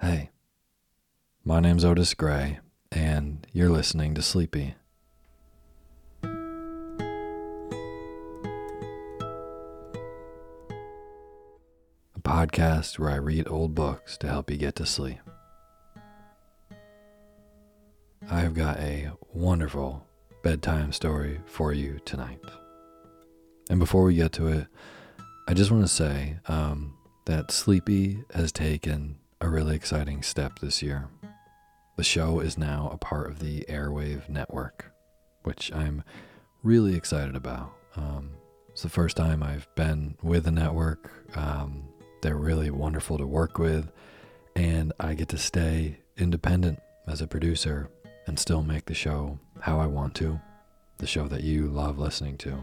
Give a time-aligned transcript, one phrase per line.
[0.00, 0.30] Hey,
[1.44, 2.60] my name's Otis Gray,
[2.92, 4.76] and you're listening to Sleepy.
[6.22, 6.28] A
[12.20, 15.18] podcast where I read old books to help you get to sleep.
[18.30, 20.06] I've got a wonderful
[20.44, 22.38] bedtime story for you tonight.
[23.68, 24.68] And before we get to it,
[25.48, 26.94] I just want to say um,
[27.24, 31.08] that Sleepy has taken a really exciting step this year.
[31.96, 34.92] The show is now a part of the Airwave network,
[35.42, 36.02] which I'm
[36.62, 37.72] really excited about.
[37.96, 38.30] Um,
[38.68, 41.10] it's the first time I've been with the network.
[41.36, 41.84] Um,
[42.22, 43.90] they're really wonderful to work with,
[44.56, 47.90] and I get to stay independent as a producer
[48.26, 50.40] and still make the show how I want to,
[50.98, 52.58] the show that you love listening to.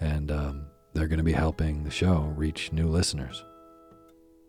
[0.00, 3.44] And um, they're going to be helping the show reach new listeners.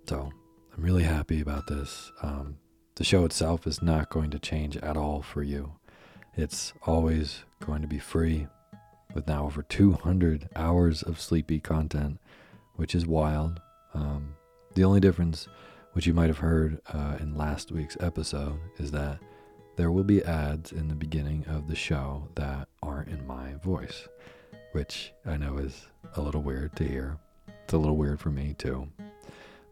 [0.07, 0.31] So
[0.77, 2.11] I'm really happy about this.
[2.21, 2.57] Um,
[2.95, 5.73] the show itself is not going to change at all for you.
[6.35, 8.47] It's always going to be free
[9.15, 12.19] with now over 200 hours of sleepy content,
[12.75, 13.59] which is wild.
[13.95, 14.35] Um,
[14.75, 15.47] the only difference,
[15.93, 19.17] which you might have heard uh, in last week's episode, is that
[19.77, 24.07] there will be ads in the beginning of the show that aren't in my voice,
[24.73, 27.17] which I know is a little weird to hear.
[27.63, 28.89] It's a little weird for me too.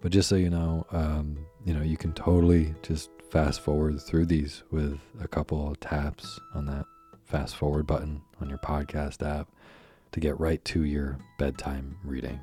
[0.01, 4.25] But just so you know, um, you know, you can totally just fast forward through
[4.25, 6.85] these with a couple taps on that
[7.25, 9.49] fast forward button on your podcast app
[10.11, 12.39] to get right to your bedtime reading.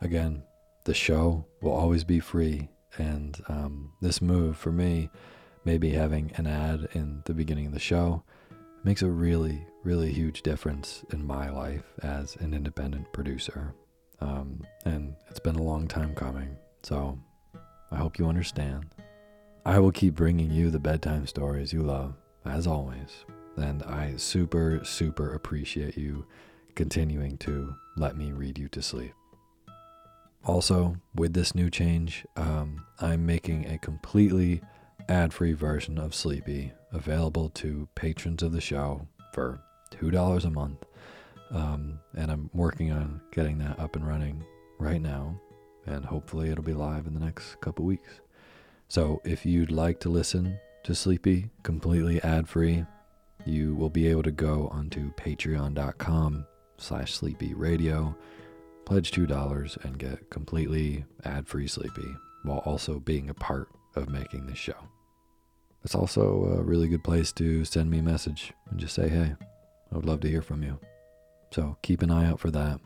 [0.00, 0.42] Again,
[0.84, 5.10] the show will always be free, and um, this move for me
[5.64, 8.22] maybe having an ad in the beginning of the show
[8.84, 13.74] makes a really, really huge difference in my life as an independent producer.
[14.20, 17.18] Um, and it's been a long time coming, so
[17.90, 18.86] I hope you understand.
[19.64, 23.24] I will keep bringing you the bedtime stories you love, as always,
[23.56, 26.26] and I super, super appreciate you
[26.74, 29.12] continuing to let me read you to sleep.
[30.44, 34.62] Also, with this new change, um, I'm making a completely
[35.08, 39.60] ad free version of Sleepy available to patrons of the show for
[39.92, 40.84] $2 a month.
[41.50, 44.44] Um, and I'm working on getting that up and running
[44.78, 45.40] right now.
[45.86, 48.20] And hopefully, it'll be live in the next couple weeks.
[48.88, 52.84] So, if you'd like to listen to Sleepy completely ad free,
[53.46, 56.46] you will be able to go onto patreon.com
[56.76, 58.16] slash sleepy radio,
[58.84, 64.46] pledge $2, and get completely ad free Sleepy while also being a part of making
[64.46, 64.76] this show.
[65.84, 69.34] It's also a really good place to send me a message and just say, hey,
[69.92, 70.78] I would love to hear from you.
[71.50, 72.80] So keep an eye out for that.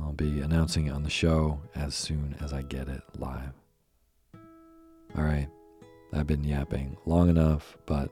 [0.00, 3.52] I'll be announcing it on the show as soon as I get it live.
[5.16, 5.48] All right,
[6.12, 8.10] I've been yapping long enough, but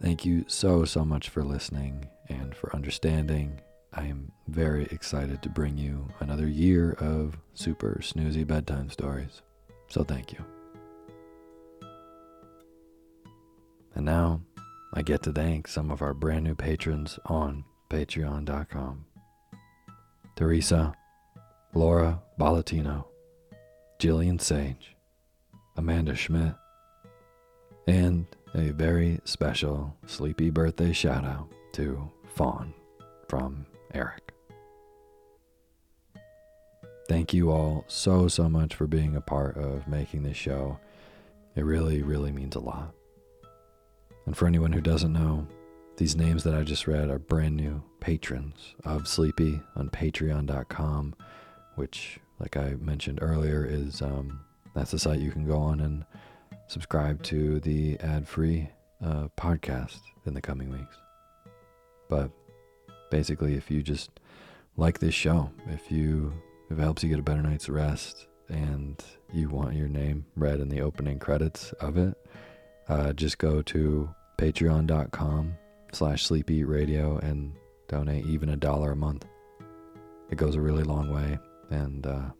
[0.00, 3.60] thank you so, so much for listening and for understanding.
[3.92, 9.42] I am very excited to bring you another year of super snoozy bedtime stories.
[9.88, 10.44] So thank you.
[13.94, 14.40] And now
[14.94, 19.07] I get to thank some of our brand new patrons on patreon.com
[20.38, 20.94] Teresa,
[21.74, 23.06] Laura Balatino,
[23.98, 24.94] Jillian Sage,
[25.76, 26.54] Amanda Schmidt,
[27.88, 28.24] and
[28.54, 32.72] a very special sleepy birthday shout out to Fawn
[33.26, 34.32] from Eric.
[37.08, 40.78] Thank you all so, so much for being a part of making this show.
[41.56, 42.94] It really, really means a lot.
[44.24, 45.48] And for anyone who doesn't know,
[45.98, 51.16] these names that I just read are brand new patrons of Sleepy on patreon.com,
[51.74, 54.40] which, like I mentioned earlier, is um,
[54.76, 56.04] that's the site you can go on and
[56.68, 58.70] subscribe to the ad free
[59.04, 60.96] uh, podcast in the coming weeks.
[62.08, 62.30] But
[63.10, 64.20] basically, if you just
[64.76, 66.32] like this show, if you
[66.70, 69.02] if it helps you get a better night's rest and
[69.32, 72.16] you want your name read in the opening credits of it,
[72.88, 74.08] uh, just go to
[74.38, 75.56] patreon.com
[75.92, 77.52] slash sleepy radio and
[77.88, 79.24] donate even a dollar a month.
[80.30, 81.38] It goes a really long way,
[81.70, 82.30] and uh,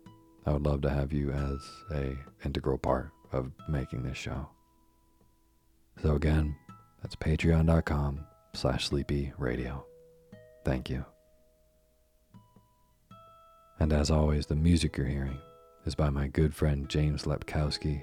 [0.46, 1.58] I would love to have you as
[1.92, 4.48] a integral part of making this show.
[6.02, 6.54] So again,
[7.02, 8.24] that's patreon.com
[8.54, 9.84] slash sleepy radio.
[10.64, 11.04] Thank you.
[13.80, 15.38] And as always, the music you're hearing
[15.86, 18.02] is by my good friend James Lepkowski,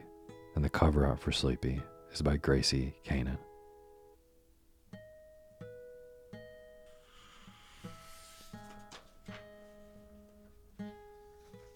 [0.56, 1.82] and the cover art for Sleepy
[2.12, 3.38] is by Gracie Kanan.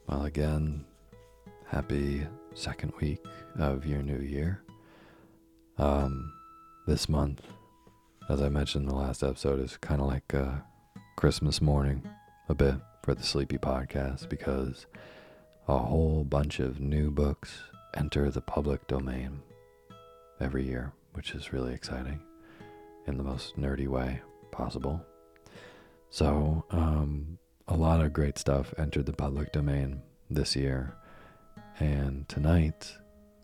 [0.09, 0.85] Well, again,
[1.67, 2.25] happy
[2.55, 3.23] second week
[3.59, 4.63] of your new year.
[5.77, 6.33] Um,
[6.87, 7.43] this month,
[8.27, 10.65] as I mentioned in the last episode, is kind of like a
[11.15, 12.01] Christmas morning
[12.47, 12.73] a bit
[13.03, 14.87] for the Sleepy Podcast because
[15.67, 17.59] a whole bunch of new books
[17.95, 19.43] enter the public domain
[20.39, 22.19] every year, which is really exciting
[23.05, 25.05] in the most nerdy way possible.
[26.09, 27.37] So, um,
[27.69, 30.95] a lot of great stuff entered the public domain this year.
[31.79, 32.91] And tonight,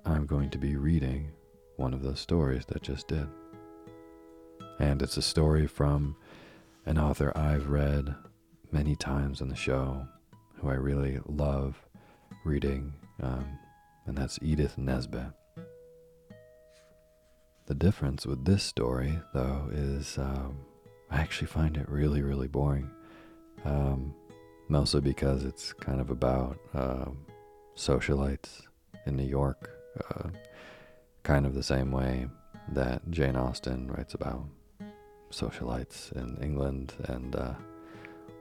[0.03, 1.31] I'm going to be reading
[1.77, 3.27] one of those stories that just did.
[4.79, 6.15] And it's a story from
[6.87, 8.15] an author I've read
[8.71, 10.07] many times on the show,
[10.55, 11.79] who I really love
[12.43, 13.45] reading, um,
[14.07, 15.27] and that's Edith Nesbit.
[17.67, 20.57] The difference with this story, though, is um,
[21.11, 22.89] I actually find it really, really boring.
[23.65, 24.13] Um,
[24.67, 27.05] mostly because it's kind of about uh,
[27.75, 28.61] socialites
[29.05, 29.69] in New York,
[30.09, 30.29] uh,
[31.23, 32.27] kind of the same way
[32.69, 34.45] that Jane Austen writes about
[35.31, 36.93] socialites in England.
[37.05, 37.53] And uh,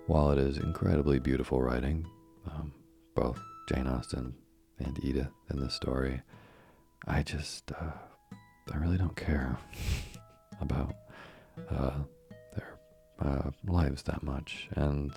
[0.07, 2.07] while it is incredibly beautiful writing,
[2.47, 2.73] um,
[3.15, 4.35] both Jane Austen
[4.79, 6.21] and Edith in this story,
[7.07, 7.93] I just, uh,
[8.73, 9.59] I really don't care.
[10.61, 10.95] about
[13.21, 15.13] uh, lives that much and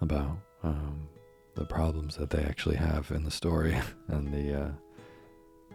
[0.00, 1.08] about um,
[1.54, 3.76] the problems that they actually have in the story
[4.08, 4.70] and the, uh,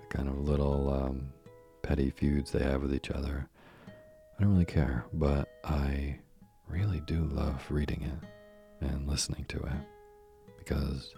[0.09, 1.29] kind of little um,
[1.81, 3.47] petty feuds they have with each other.
[3.88, 6.19] I don't really care, but I
[6.67, 9.73] really do love reading it and listening to it
[10.57, 11.13] because,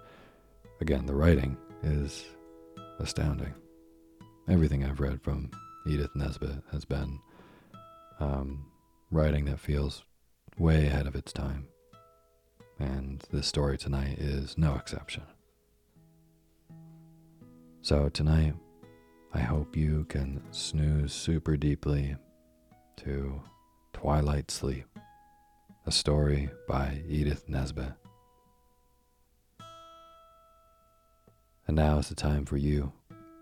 [0.79, 2.25] again, the writing is
[2.99, 3.53] astounding.
[4.49, 5.51] Everything I've read from
[5.85, 7.19] Edith Nesbit has been
[8.19, 8.65] um,
[9.11, 10.03] writing that feels
[10.61, 11.67] way ahead of its time.
[12.79, 15.23] And this story tonight is no exception.
[17.81, 18.53] So, tonight,
[19.33, 22.15] I hope you can snooze super deeply
[22.97, 23.41] to
[23.91, 24.85] Twilight Sleep,
[25.87, 27.93] a story by Edith Nesbit.
[31.67, 32.91] And now is the time for you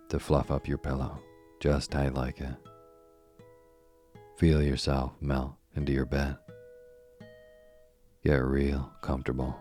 [0.08, 1.20] to fluff up your pillow
[1.60, 2.56] just tight like it.
[4.38, 6.38] Feel yourself melt into your bed.
[8.24, 9.56] Get real comfortable.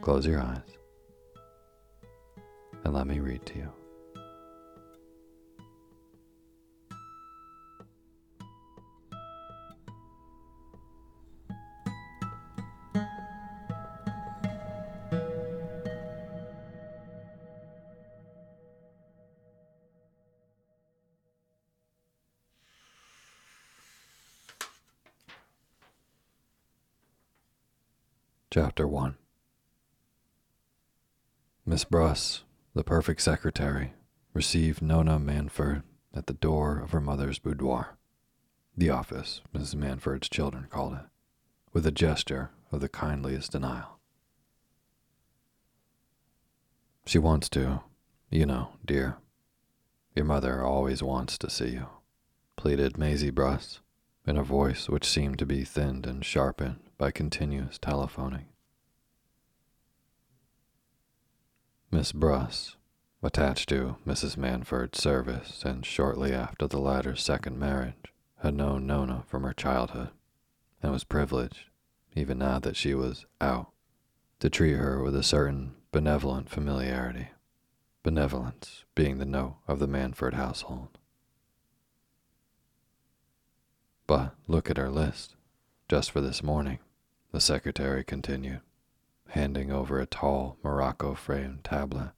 [0.00, 0.78] Close your eyes
[2.84, 3.85] and let me read to you.
[28.58, 29.18] Chapter 1
[31.66, 32.40] Miss Bruss,
[32.74, 33.92] the perfect secretary,
[34.32, 35.82] received Nona Manford
[36.14, 37.98] at the door of her mother's boudoir,
[38.74, 39.74] the office, Mrs.
[39.74, 41.04] Manford's children called it,
[41.74, 43.98] with a gesture of the kindliest denial.
[47.04, 47.82] She wants to,
[48.30, 49.18] you know, dear.
[50.14, 51.88] Your mother always wants to see you,
[52.56, 53.80] pleaded Maisie Bruss,
[54.26, 58.46] in a voice which seemed to be thinned and sharpened by continuous telephoning.
[61.90, 62.76] Miss Bruss,
[63.22, 64.36] attached to Mrs.
[64.36, 68.12] Manford's service and shortly after the latter's second marriage,
[68.42, 70.10] had known Nona from her childhood
[70.82, 71.64] and was privileged,
[72.14, 73.70] even now that she was out,
[74.40, 77.28] to treat her with a certain benevolent familiarity,
[78.02, 80.98] benevolence being the note of the Manford household.
[84.06, 85.34] But look at our list,
[85.88, 86.78] just for this morning,
[87.32, 88.60] the secretary continued,
[89.28, 92.12] handing over a tall morocco framed tablet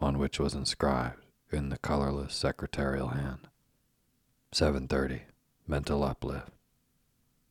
[0.00, 3.48] on which was inscribed in the colorless secretarial hand
[4.52, 5.22] 7:30
[5.66, 6.50] mental uplift.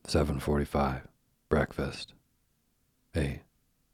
[0.06, 1.08] 7:45
[1.50, 2.14] breakfast.
[3.16, 3.42] 8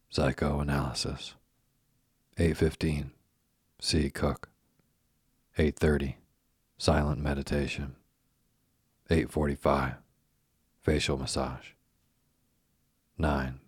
[0.09, 1.35] psychoanalysis.
[2.37, 3.11] 8:15
[3.79, 4.49] see cook.
[5.57, 6.17] 8:30
[6.77, 7.95] silent meditation.
[9.09, 9.97] 8:45
[10.81, 11.71] facial massage
[13.21, 13.59] 9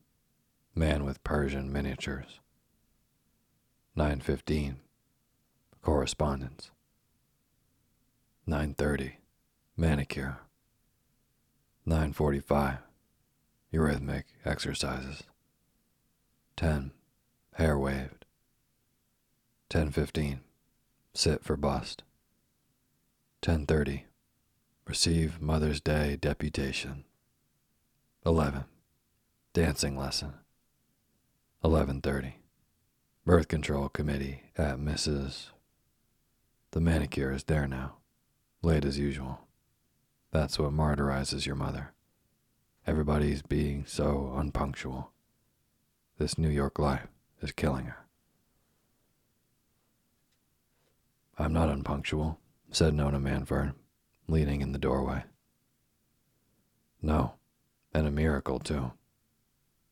[0.73, 2.39] man with Persian miniatures.
[3.97, 4.77] 9:15
[5.81, 6.71] correspondence.
[8.47, 9.17] 9:30
[9.75, 10.39] manicure.
[11.85, 12.79] 9:45
[13.73, 15.23] eurythmic exercises.
[16.55, 16.93] 10
[17.55, 18.23] hair waved.
[19.69, 20.39] 10:15
[21.13, 22.03] sit for bust.
[23.41, 24.05] 10:30
[24.85, 27.03] receive Mother's Day deputation.
[28.25, 28.63] 11.
[29.53, 30.35] Dancing lesson.
[31.61, 32.35] 11:30.
[33.25, 35.49] Birth control committee at Mrs.
[36.71, 37.97] The manicure is there now,
[38.61, 39.49] late as usual.
[40.31, 41.93] That's what martyrizes your mother.
[42.87, 45.11] Everybody's being so unpunctual.
[46.17, 47.09] This New York life
[47.41, 48.07] is killing her.
[51.37, 52.37] I'm not unpunctual,
[52.71, 53.75] said Nona Manford,
[54.29, 55.25] leaning in the doorway.
[57.01, 57.33] No,
[57.93, 58.93] and a miracle, too.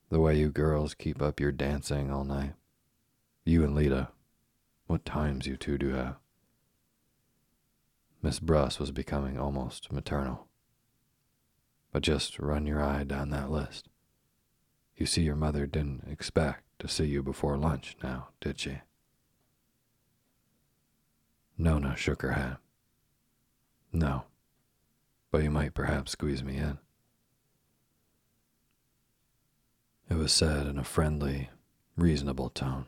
[0.09, 2.53] The way you girls keep up your dancing all night.
[3.45, 4.09] You and Lita,
[4.87, 6.15] what times you two do have.
[8.21, 10.47] Miss Bruss was becoming almost maternal.
[11.91, 13.87] But just run your eye down that list.
[14.97, 18.79] You see, your mother didn't expect to see you before lunch now, did she?
[21.57, 22.57] Nona shook her head.
[23.93, 24.23] No,
[25.31, 26.79] but you might perhaps squeeze me in.
[30.09, 31.49] It was said in a friendly,
[31.95, 32.87] reasonable tone.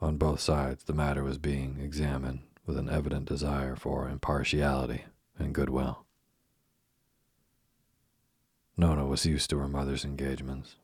[0.00, 5.04] On both sides, the matter was being examined with an evident desire for impartiality
[5.36, 6.04] and goodwill.
[8.76, 10.76] Nona was used to her mother's engagements,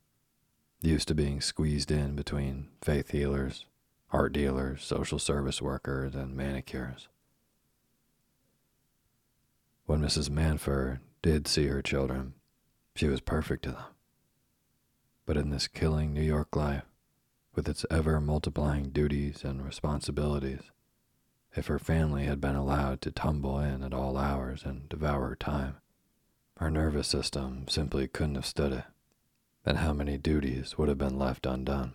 [0.82, 3.66] used to being squeezed in between faith healers,
[4.10, 7.06] art dealers, social service workers, and manicures.
[9.86, 10.28] When Mrs.
[10.28, 12.34] Manford did see her children,
[12.96, 13.93] she was perfect to them.
[15.26, 16.84] But in this killing New York life,
[17.54, 20.70] with its ever multiplying duties and responsibilities,
[21.56, 25.76] if her family had been allowed to tumble in at all hours and devour time,
[26.58, 28.84] her nervous system simply couldn't have stood it,
[29.64, 31.94] and how many duties would have been left undone.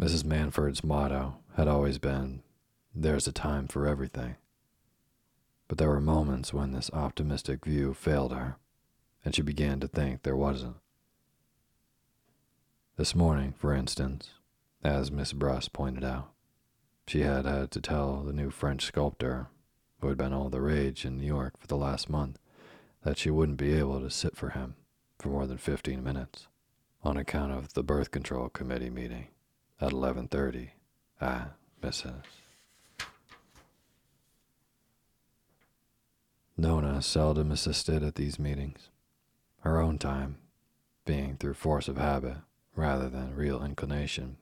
[0.00, 0.24] Mrs.
[0.24, 2.42] Manford's motto had always been,
[2.94, 4.36] There's a time for everything.
[5.66, 8.56] But there were moments when this optimistic view failed her,
[9.24, 10.76] and she began to think there wasn't.
[12.96, 14.30] This morning, for instance,
[14.82, 16.32] as Miss Bruss pointed out,
[17.06, 19.48] she had had to tell the new French sculptor
[20.00, 22.38] who had been all the rage in New York for the last month,
[23.04, 24.74] that she wouldn't be able to sit for him
[25.18, 26.46] for more than 15 minutes
[27.02, 29.28] on account of the birth control committee meeting
[29.80, 30.70] at 11:30
[31.20, 31.50] Ah,
[31.82, 32.22] Mrs.
[36.56, 38.88] Nona seldom assisted at these meetings,
[39.60, 40.38] her own time
[41.04, 42.36] being through force of habit
[42.76, 44.36] rather than real inclination,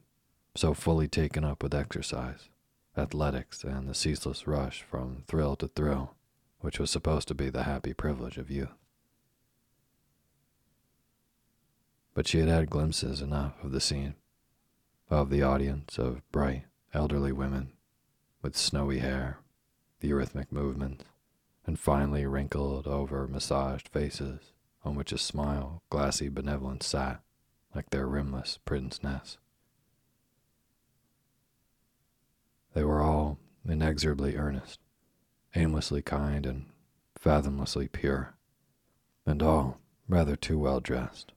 [0.55, 2.49] so fully taken up with exercise
[2.97, 6.15] athletics, and the ceaseless rush from thrill to thrill,
[6.61, 8.73] which was supposed to be the happy privilege of youth.
[12.15, 14.15] But she had had glimpses enough of the scene,
[15.11, 17.73] of the audience of bright, elderly women
[18.41, 19.39] with snowy hair,
[20.01, 21.05] the rhythmic movements,
[21.67, 24.53] and finely wrinkled over massaged faces
[24.87, 27.21] on which a smile, glassy benevolence sat
[27.75, 29.37] like their rimless pince nez.
[32.73, 33.38] They were all
[33.69, 34.78] inexorably earnest,
[35.57, 36.66] aimlessly kind, and
[37.19, 38.37] fathomlessly pure,
[39.26, 41.33] and all rather too well dressed,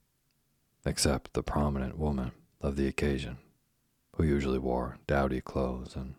[0.86, 3.38] except the prominent woman of the occasion,
[4.16, 6.14] who usually wore dowdy clothes and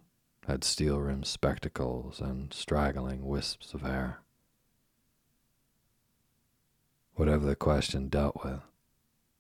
[0.49, 4.20] had steel rimmed spectacles and straggling wisps of hair.
[7.20, 8.62] Whatever the question dealt with,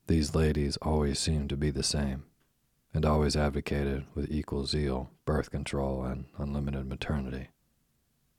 [0.06, 2.24] these ladies always seemed to be the same
[2.92, 7.48] and always advocated with equal zeal birth control and unlimited maternity,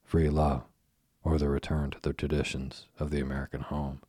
[0.04, 0.66] free love,
[1.24, 4.04] or the return to the traditions of the American home.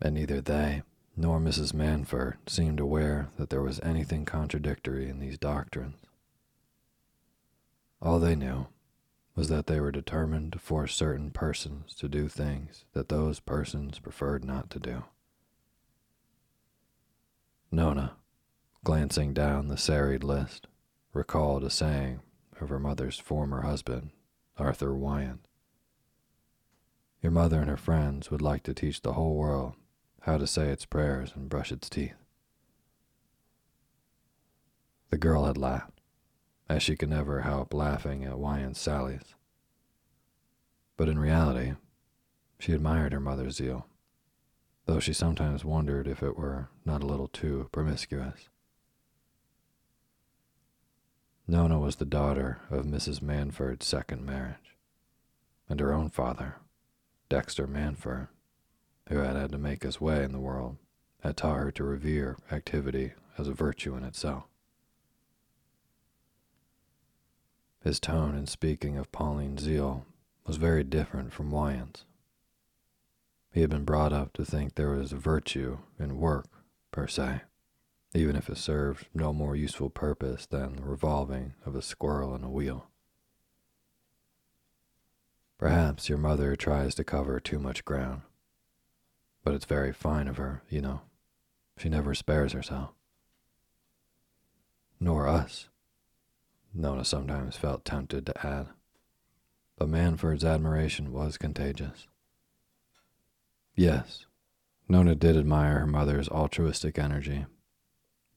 [0.00, 0.80] And neither they
[1.18, 1.74] nor Mrs.
[1.74, 5.96] Manford seemed aware that there was anything contradictory in these doctrines.
[8.00, 8.68] All they knew
[9.34, 13.98] was that they were determined to force certain persons to do things that those persons
[13.98, 15.04] preferred not to do.
[17.70, 18.16] Nona,
[18.84, 20.68] glancing down the serried list,
[21.12, 22.20] recalled a saying
[22.60, 24.10] of her mother's former husband,
[24.56, 25.48] Arthur Wyant.
[27.20, 29.74] Your mother and her friends would like to teach the whole world
[30.20, 32.14] how to say its prayers and brush its teeth.
[35.10, 35.93] The girl had laughed,
[36.68, 39.34] as she could never help laughing at Wyant's sallies.
[40.96, 41.74] But in reality,
[42.58, 43.86] she admired her mother's zeal
[44.86, 48.48] though she sometimes wondered if it were not a little too promiscuous.
[51.46, 53.20] Nona was the daughter of Mrs.
[53.20, 54.76] Manford's second marriage,
[55.68, 56.56] and her own father,
[57.28, 58.28] Dexter Manford,
[59.08, 60.76] who had had to make his way in the world,
[61.22, 64.44] had taught her to revere activity as a virtue in itself.
[67.84, 70.06] His tone in speaking of Pauline's zeal
[70.46, 72.06] was very different from Wyant's.
[73.52, 76.46] He had been brought up to think there was virtue in work,
[76.92, 77.42] per se,
[78.14, 82.42] even if it served no more useful purpose than the revolving of a squirrel in
[82.42, 82.86] a wheel.
[85.58, 88.22] Perhaps your mother tries to cover too much ground,
[89.44, 91.02] but it's very fine of her, you know.
[91.76, 92.94] She never spares herself.
[94.98, 95.68] Nor us,
[96.74, 98.68] Nona sometimes felt tempted to add.
[99.76, 102.08] But Manford's admiration was contagious.
[103.76, 104.26] Yes,
[104.88, 107.46] Nona did admire her mother's altruistic energy,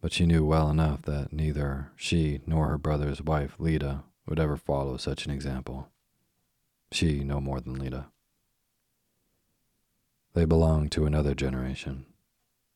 [0.01, 4.57] but she knew well enough that neither she nor her brother's wife, Lita, would ever
[4.57, 5.89] follow such an example.
[6.91, 8.05] She no more than Lita.
[10.33, 12.05] They belonged to another generation,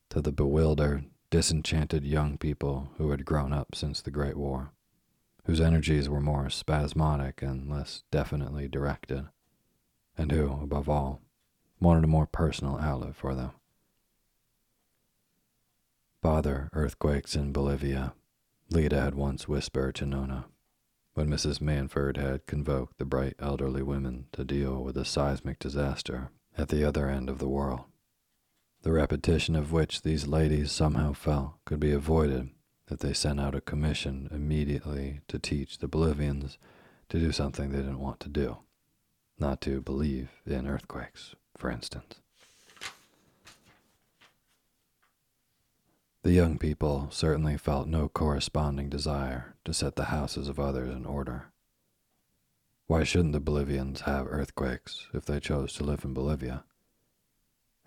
[0.09, 4.71] to the bewildered, disenchanted young people who had grown up since the Great War,
[5.51, 9.27] whose energies were more spasmodic and less definitely directed,
[10.17, 11.19] and who, above all,
[11.81, 13.51] wanted a more personal outlet for them.
[16.21, 18.13] Bother earthquakes in Bolivia,
[18.69, 20.45] Lita had once whispered to Nona
[21.15, 21.59] when Mrs.
[21.59, 26.85] Manford had convoked the bright elderly women to deal with a seismic disaster at the
[26.85, 27.81] other end of the world,
[28.83, 32.51] the repetition of which these ladies somehow felt could be avoided
[32.91, 36.57] if they sent out a commission immediately to teach the Bolivians
[37.07, 38.57] to do something they didn't want to do,
[39.39, 42.19] not to believe in earthquakes, for instance.
[46.23, 51.05] The young people certainly felt no corresponding desire to set the houses of others in
[51.05, 51.45] order.
[52.87, 56.65] Why shouldn't the Bolivians have earthquakes if they chose to live in Bolivia?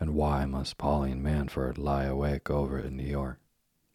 [0.01, 3.39] And why must Pauline Manford lie awake over in New York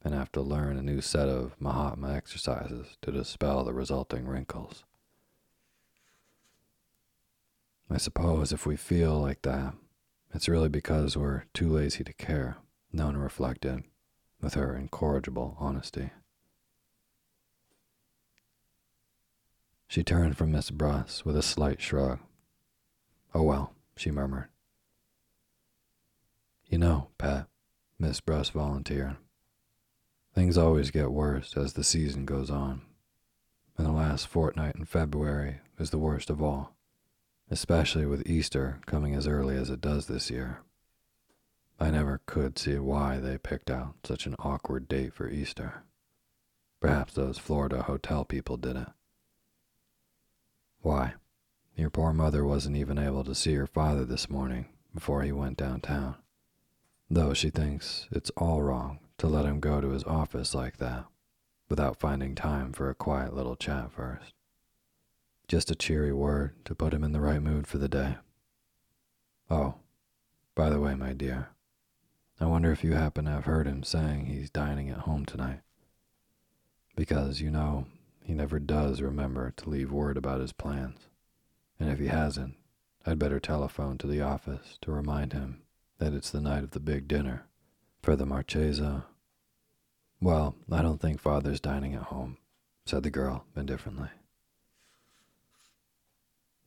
[0.04, 4.84] and have to learn a new set of Mahatma exercises to dispel the resulting wrinkles?
[7.90, 9.74] I suppose if we feel like that,
[10.34, 12.58] it's really because we're too lazy to care,
[12.94, 13.84] Nona reflected
[14.42, 16.12] with her incorrigible honesty.
[19.88, 22.20] She turned from Miss Bruss with a slight shrug.
[23.34, 24.50] Oh well, she murmured.
[26.68, 27.48] You know, Pat,
[27.98, 29.18] Miss Bruss volunteered.
[30.36, 32.82] Things always get worse as the season goes on,
[33.78, 36.76] and the last fortnight in February is the worst of all,
[37.50, 40.60] especially with Easter coming as early as it does this year.
[41.80, 45.84] I never could see why they picked out such an awkward date for Easter.
[46.80, 48.88] Perhaps those Florida hotel people did it.
[50.82, 51.14] Why,
[51.76, 55.58] your poor mother wasn't even able to see her father this morning before he went
[55.58, 56.16] downtown,
[57.10, 61.06] though she thinks it's all wrong to let him go to his office like that
[61.70, 64.34] without finding time for a quiet little chat first.
[65.48, 68.16] Just a cheery word to put him in the right mood for the day.
[69.50, 69.76] Oh,
[70.56, 71.50] by the way, my dear,
[72.40, 75.62] I wonder if you happen to have heard him saying he's dining at home tonight.
[76.96, 77.86] Because, you know,
[78.24, 81.08] he never does remember to leave word about his plans.
[81.80, 82.56] And if he hasn't,
[83.06, 85.62] I'd better telephone to the office to remind him
[85.98, 87.49] that it's the night of the big dinner
[88.02, 89.06] for the Marchesa.
[90.22, 92.38] Well, I don't think father's dining at home,
[92.86, 94.10] said the girl indifferently.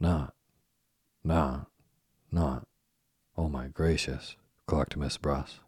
[0.00, 0.34] Not,
[1.22, 1.66] not,
[2.30, 2.66] not.
[3.36, 5.60] Oh my gracious, clucked Miss Bruss,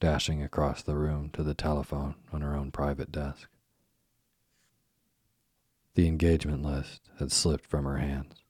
[0.00, 3.48] dashing across the room to the telephone on her own private desk.
[5.94, 8.42] The engagement list had slipped from her hands,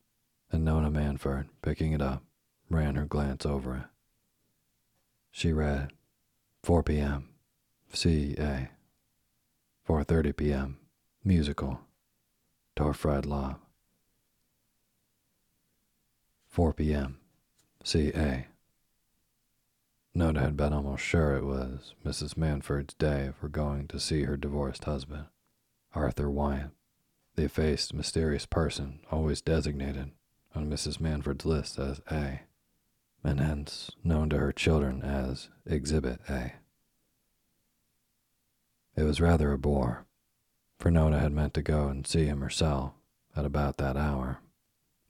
[0.50, 2.22] and Nona Manford, picking it up,
[2.70, 3.84] ran her glance over it.
[5.32, 5.92] She read
[6.62, 7.28] 4 p.m.
[7.92, 8.70] CA
[9.88, 10.78] 4:30 p.m.
[11.24, 11.80] musical
[12.76, 13.56] Torfred Love
[16.48, 17.18] 4 p.m.
[17.84, 18.46] CA
[20.14, 22.36] Nona had been almost sure it was Mrs.
[22.36, 25.26] Manford's day for going to see her divorced husband,
[25.94, 26.72] Arthur Wyant
[27.34, 30.10] the effaced, mysterious person always designated
[30.54, 31.00] on Mrs.
[31.00, 32.42] Manford's list as A,
[33.24, 36.54] and hence known to her children as Exhibit A.
[38.96, 40.06] It was rather a bore,
[40.78, 42.92] for Nona had meant to go and see him herself
[43.36, 44.40] at about that hour,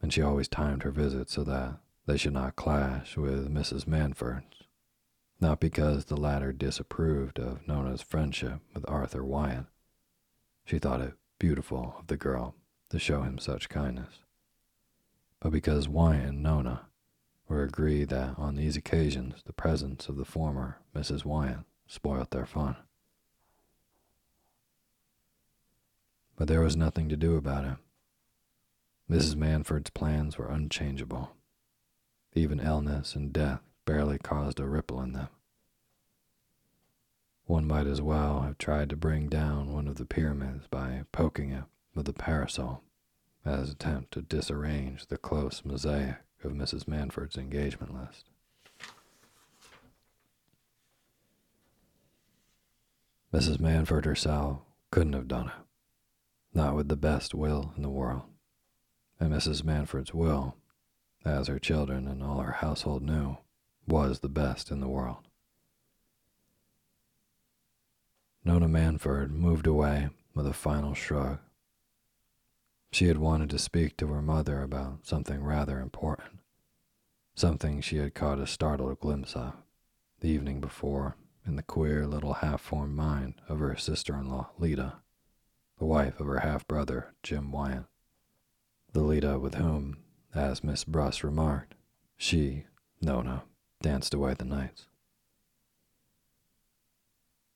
[0.01, 3.87] and she always timed her visit so that they should not clash with Mrs.
[3.87, 4.65] Manford's,
[5.41, 9.67] not because the latter disapproved of Nona's friendship with Arthur Wyant.
[10.65, 12.55] She thought it beautiful of the girl
[12.91, 14.21] to show him such kindness.
[15.41, 16.87] But because Wyant and Nona
[17.53, 21.27] were agreed that on these occasions the presence of the former Mrs.
[21.27, 22.77] Wyant spoilt their fun.
[26.37, 27.77] But there was nothing to do about it.
[29.11, 29.37] Mrs.
[29.37, 31.37] Manford's plans were unchangeable.
[32.35, 35.29] Even illness and death barely caused a ripple in them.
[37.45, 41.51] One might as well have tried to bring down one of the pyramids by poking
[41.51, 42.83] it with a parasol
[43.45, 46.85] as attempt to disarrange the close mosaic of Mrs.
[46.85, 48.27] Manford's engagement list.
[53.33, 53.59] Mrs.
[53.59, 54.59] Manford herself
[54.91, 55.65] couldn't have done it,
[56.55, 58.23] not with the best will in the world.
[59.19, 59.63] And Mrs.
[59.63, 60.57] Manford's will,
[61.25, 63.39] as her children and all her household knew,
[63.87, 65.29] was the best in the world.
[68.45, 71.39] Nona Manford moved away with a final shrug.
[72.93, 76.41] She had wanted to speak to her mother about something rather important,
[77.35, 79.55] something she had caught a startled glimpse of
[80.21, 84.51] the evening before in the queer little half formed mind of her sister in law,
[84.59, 84.97] Lita,
[85.79, 87.87] the wife of her half brother, Jim Wyant.
[88.93, 89.97] The Lita with whom,
[90.35, 91.75] as Miss Bruss remarked,
[92.19, 92.67] she,
[93.01, 93.45] Nona,
[93.81, 94.85] danced away the nights.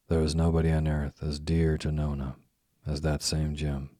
[0.08, 2.36] There was nobody on earth as dear to Nona
[2.86, 3.90] as that same Jim,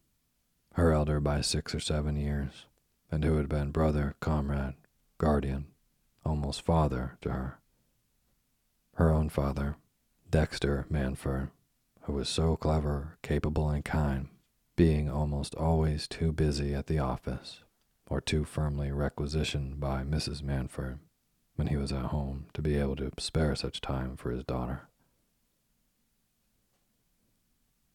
[0.77, 2.67] her elder by six or seven years,
[3.11, 4.75] and who had been brother, comrade,
[5.17, 5.67] guardian,
[6.23, 7.59] almost father to her.
[8.97, 9.77] Her own father,
[10.31, 11.49] Dexter Manford,
[12.03, 14.29] who was so clever, capable, and kind,
[14.77, 17.63] being almost always too busy at the office
[18.11, 20.43] or too firmly requisitioned by Mrs.
[20.43, 20.99] Manford
[21.55, 24.89] when he was at home to be able to spare such time for his daughter.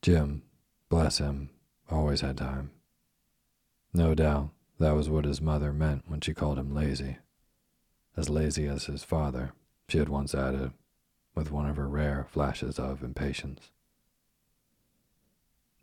[0.02, 0.42] Jim,
[0.90, 1.52] bless him,
[1.92, 2.72] always had time.
[3.94, 4.50] No doubt
[4.80, 7.18] that was what his mother meant when she called him lazy.
[8.18, 9.54] As lazy as his father,
[9.88, 10.72] she had once added,
[11.36, 13.72] with one of her rare flashes of impatience.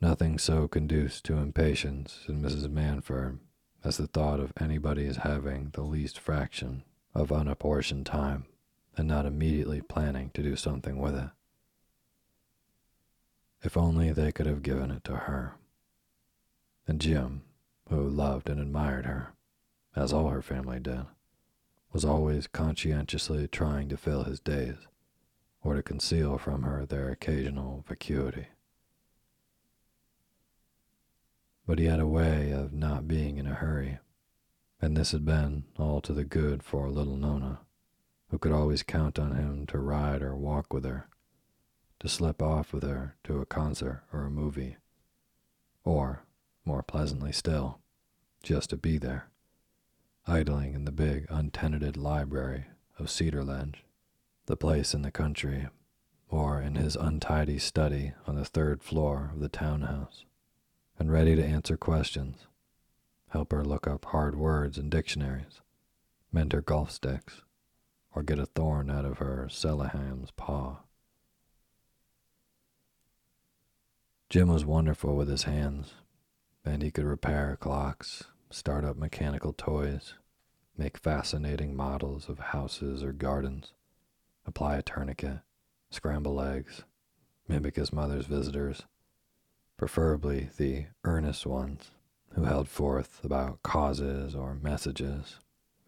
[0.00, 2.68] Nothing so conduced to impatience in Mrs.
[2.68, 3.38] Manford
[3.84, 8.46] as the thought of anybody's having the least fraction of unapportioned time
[8.96, 11.30] and not immediately planning to do something with it.
[13.62, 15.54] If only they could have given it to her.
[16.88, 17.42] And Jim,
[17.90, 19.34] who loved and admired her,
[19.94, 21.04] as all her family did,
[21.92, 24.76] was always conscientiously trying to fill his days
[25.62, 28.46] or to conceal from her their occasional vacuity.
[31.66, 33.98] But he had a way of not being in a hurry,
[34.80, 37.60] and this had been all to the good for little Nona,
[38.30, 41.08] who could always count on him to ride or walk with her
[42.00, 44.76] to slip off with her to a concert or a movie,
[45.84, 46.22] or,
[46.68, 47.80] more pleasantly still,
[48.42, 49.30] just to be there,
[50.26, 52.66] idling in the big untenanted library
[52.98, 53.84] of Cedar Ledge,
[54.44, 55.68] the place in the country,
[56.28, 60.26] or in his untidy study on the third floor of the townhouse,
[60.98, 62.46] and ready to answer questions,
[63.30, 65.62] help her look up hard words in dictionaries,
[66.30, 67.40] mend her golf sticks,
[68.14, 70.80] or get a thorn out of her Sealyham's paw.
[74.28, 75.94] Jim was wonderful with his hands,
[76.68, 80.14] and he could repair clocks, start up mechanical toys,
[80.76, 83.72] make fascinating models of houses or gardens,
[84.46, 85.40] apply a tourniquet,
[85.90, 86.84] scramble eggs,
[87.48, 88.82] mimic his mother's visitors,
[89.76, 91.90] preferably the earnest ones
[92.34, 95.38] who held forth about causes or messages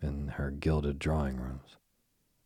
[0.03, 1.77] in her gilded drawing rooms,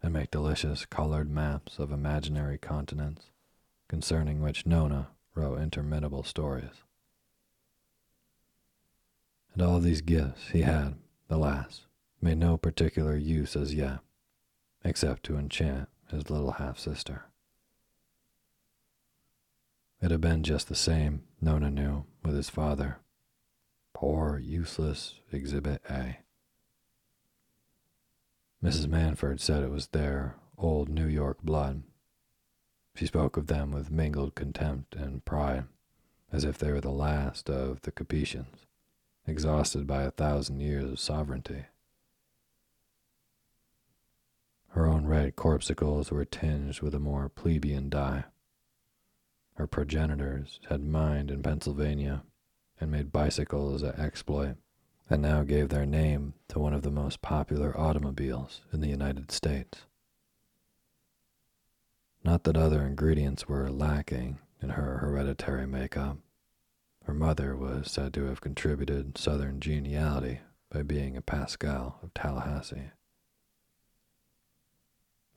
[0.03, 3.31] and make delicious colored maps of imaginary continents
[3.89, 6.84] concerning which Nona wrote interminable stories.
[9.55, 10.97] And all these gifts he had,
[11.31, 11.87] alas,
[12.21, 14.01] made no particular use as yet,
[14.85, 17.25] except to enchant his little half sister.
[20.03, 22.99] It had been just the same, Nona knew, with his father.
[23.95, 26.19] Poor, useless Exhibit A.
[28.63, 28.87] Mrs.
[28.87, 31.85] Manford said it was their old New York blood
[32.95, 35.65] she spoke of them with mingled contempt and pride,
[36.31, 38.67] as if they were the last of the Capetians,
[39.27, 41.65] exhausted by a thousand years of sovereignty.
[44.69, 48.25] Her own red corpuscles were tinged with a more plebeian dye.
[49.55, 52.25] Her progenitors had mined in Pennsylvania
[52.81, 54.57] and made bicycles at exploit,
[55.09, 59.31] and now gave their name to one of the most popular automobiles in the United
[59.31, 59.85] States.
[62.25, 66.17] Not that other ingredients were lacking in her hereditary makeup.
[67.05, 70.41] Her mother was said to have contributed Southern geniality
[70.71, 72.91] by being a Pascal of Tallahassee.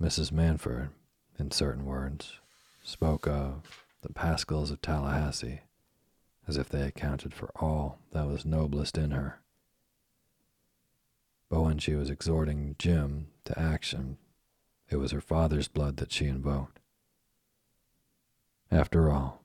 [0.01, 0.31] Mrs.
[0.31, 0.89] Manford,
[1.37, 2.39] in certain words,
[2.83, 5.61] spoke of the Pascals of Tallahassee
[6.47, 9.41] as if they accounted for all that was noblest in her.
[11.49, 14.17] But when she was exhorting Jim to action,
[14.89, 16.79] it was her father's blood that she invoked.
[18.71, 19.41] After all,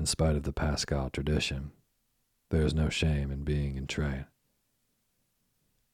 [0.00, 1.72] in spite of the Pascal tradition,
[2.48, 4.24] there is no shame in being in trade.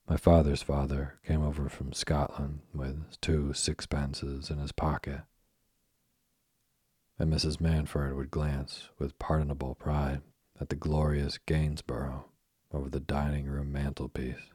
[0.09, 5.23] My father's father came over from Scotland with two sixpences in his pocket,
[7.19, 7.57] and Mrs.
[7.57, 10.21] Manford would glance with pardonable pride
[10.61, 12.27] at the glorious Gainsborough
[12.73, 14.53] over the dining room mantelpiece,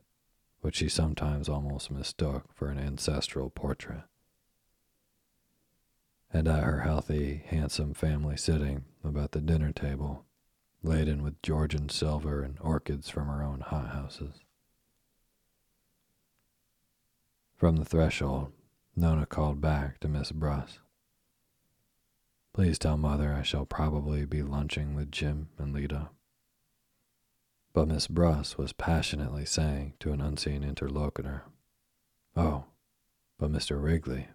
[0.61, 4.03] which she sometimes almost mistook for an ancestral portrait
[6.33, 10.25] and at her healthy, handsome family sitting about the dinner table,
[10.83, 14.35] laden with Georgian silver and orchids from her own hothouses.
[17.57, 18.51] From the threshold,
[18.95, 20.79] Nona called back to Miss Bruss.
[22.53, 26.09] Please tell Mother I shall probably be lunching with Jim and Lita.
[27.73, 31.43] But Miss Bruss was passionately saying to an unseen interlocutor,
[32.35, 32.65] Oh,
[33.37, 33.81] but Mr.
[33.81, 34.27] Wrigley,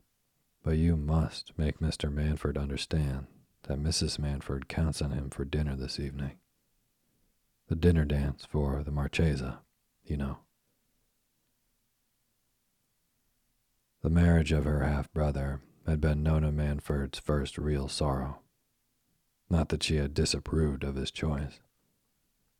[0.66, 2.12] but you must make Mr.
[2.12, 3.28] Manford understand
[3.68, 4.18] that Mrs.
[4.18, 6.38] Manford counts on him for dinner this evening.
[7.68, 9.60] The dinner dance for the Marchesa,
[10.04, 10.38] you know.
[14.02, 18.40] The marriage of her half brother had been Nona Manford's first real sorrow.
[19.48, 21.60] Not that she had disapproved of his choice.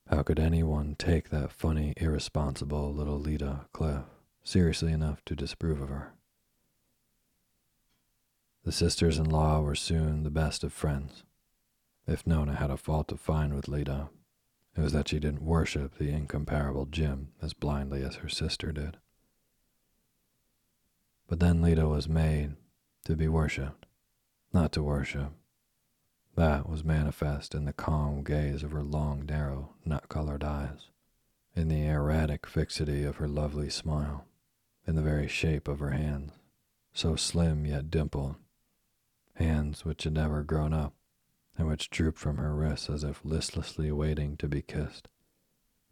[0.09, 4.05] How could anyone take that funny, irresponsible little Lita Cliffe
[4.45, 6.16] seriously enough to disapprove of her?
[8.67, 11.23] The sisters in law were soon the best of friends.
[12.05, 14.09] If Nona had a fault to find with Lita,
[14.77, 18.97] it was that she didn't worship the incomparable Jim as blindly as her sister did.
[21.29, 22.57] But then Lita was made
[23.05, 23.87] to be worshipped,
[24.53, 25.31] not to worship.
[26.35, 30.91] That was manifest in the calm gaze of her long, narrow, nut colored eyes,
[31.55, 34.27] in the erratic fixity of her lovely smile,
[34.89, 36.33] in the very shape of her hands,
[36.93, 38.35] so slim yet dimpled,
[39.37, 40.95] hands which had never grown up
[41.59, 45.09] and which drooped from her wrists as if listlessly waiting to be kissed,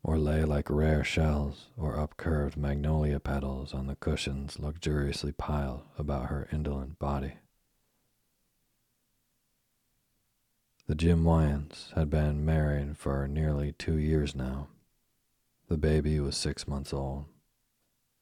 [0.03, 6.27] or lay like rare shells or upcurved magnolia petals on the cushions luxuriously piled about
[6.27, 7.35] her indolent body.
[10.87, 14.69] The Jim Wyants had been married for nearly two years now.
[15.69, 17.25] The baby was six months old.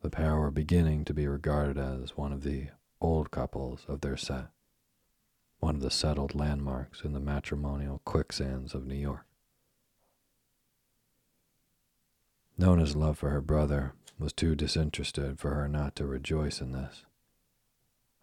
[0.00, 2.68] The pair were beginning to be regarded as one of the
[3.00, 4.46] old couples of their set
[5.62, 9.24] one of the settled landmarks in the matrimonial quicksands of New York.
[12.58, 17.04] Nona's love for her brother was too disinterested for her not to rejoice in this.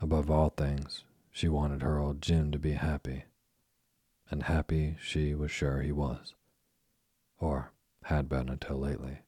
[0.02, 3.24] Above all things, she wanted her old Jim to be happy,
[4.30, 6.34] and happy she was sure he was,
[7.40, 7.72] or
[8.04, 9.20] had been until lately.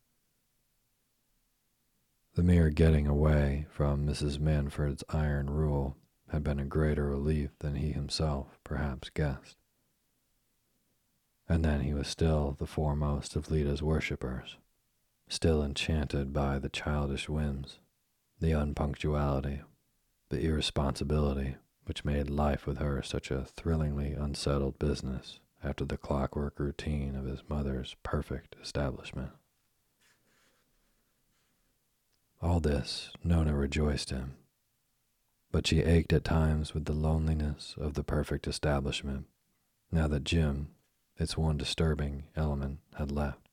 [2.36, 4.38] The mere getting away from Mrs.
[4.38, 5.95] Manford's iron rule
[6.32, 9.58] had been a greater relief than he himself perhaps guessed.
[11.50, 14.56] And then he was still the foremost of Lita's worshippers,
[15.28, 17.80] still enchanted by the childish whims,
[18.39, 19.62] the unpunctuality,
[20.30, 26.58] the irresponsibility which made life with her such a thrillingly unsettled business after the clockwork
[26.58, 29.32] routine of his mother's perfect establishment.
[32.41, 34.36] All this Nona rejoiced in
[35.51, 39.25] but she ached at times with the loneliness of the perfect establishment,
[39.91, 40.69] now that Jim,
[41.17, 43.49] its one disturbing element, had left.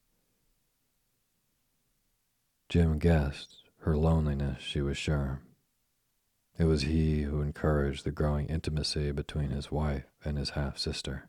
[2.68, 5.40] Jim guessed her loneliness, she was sure.
[6.58, 11.28] It was he who encouraged the growing intimacy between his wife and his half sister,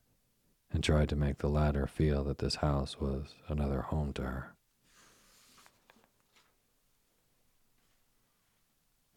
[0.71, 4.55] and tried to make the latter feel that this house was another home to her.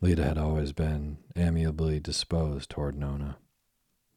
[0.03, 3.39] Lita had always been amiably disposed toward Nona.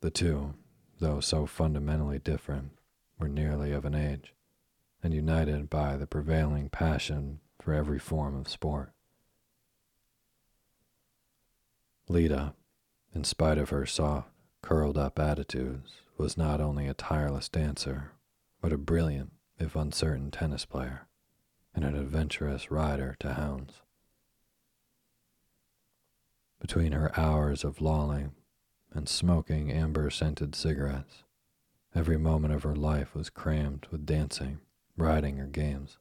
[0.02, 0.56] The two,
[1.00, 2.72] though so fundamentally different,
[3.20, 4.34] were nearly of an age,
[5.04, 8.94] and united by the prevailing passion for every form of sport.
[12.10, 12.56] Lita,
[13.14, 14.32] in spite of her soft,
[14.64, 18.14] curled up attitudes, was not only a tireless dancer,
[18.60, 21.08] but a brilliant, if uncertain, tennis player,
[21.76, 23.84] and an adventurous rider to hounds.
[26.68, 28.32] Between her hours of lolling
[28.92, 31.22] and smoking amber scented cigarettes,
[31.94, 34.62] every moment of her life was crammed with dancing,
[34.98, 36.00] riding, or games.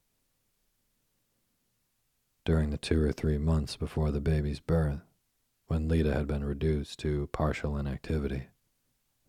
[2.47, 5.03] During the two or three months before the baby's birth,
[5.67, 8.45] when Lita had been reduced to partial inactivity,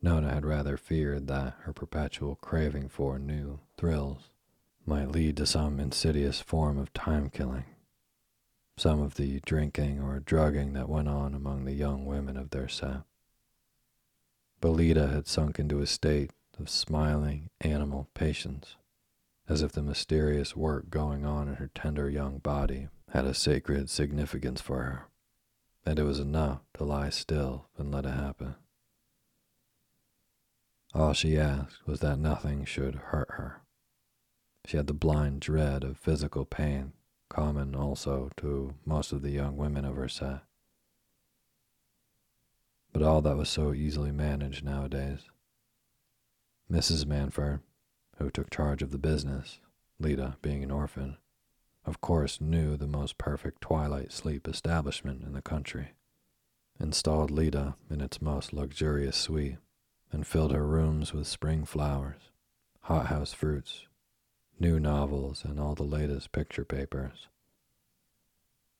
[0.01, 4.29] Nona had rather feared that her perpetual craving for new thrills
[4.85, 7.65] might lead to some insidious form of time killing
[8.77, 12.67] some of the drinking or drugging that went on among the young women of their
[12.67, 13.01] set.
[14.59, 18.75] But Lita had sunk into a state of smiling animal patience,
[19.47, 23.89] as if the mysterious work going on in her tender young body had a sacred
[23.89, 25.07] significance for her,
[25.85, 28.55] and it was enough to lie still and let it happen.
[30.93, 33.61] All she asked was that nothing should hurt her.
[34.65, 36.93] She had the blind dread of physical pain
[37.29, 40.41] common also to most of the young women of set.
[42.93, 45.19] But all that was so easily managed nowadays.
[46.71, 47.05] Mrs.
[47.05, 47.59] Manford,
[48.17, 49.59] who took charge of the business,
[49.99, 51.17] Lita being an orphan,
[51.85, 55.93] of course knew the most perfect twilight sleep establishment in the country,
[56.79, 59.57] installed Lita in its most luxurious suite,
[60.11, 62.31] and filled her rooms with spring flowers,
[62.81, 63.87] hothouse fruits,
[64.59, 67.27] new novels, and all the latest picture papers.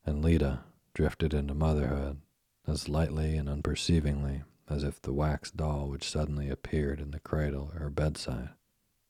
[0.05, 0.59] And Lita
[0.93, 2.21] drifted into motherhood
[2.67, 7.71] as lightly and unperceivingly as if the wax doll which suddenly appeared in the cradle
[7.76, 8.49] at her bedside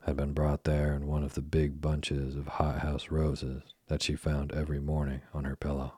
[0.06, 4.16] had been brought there in one of the big bunches of hothouse roses that she
[4.16, 5.94] found every morning on her pillow.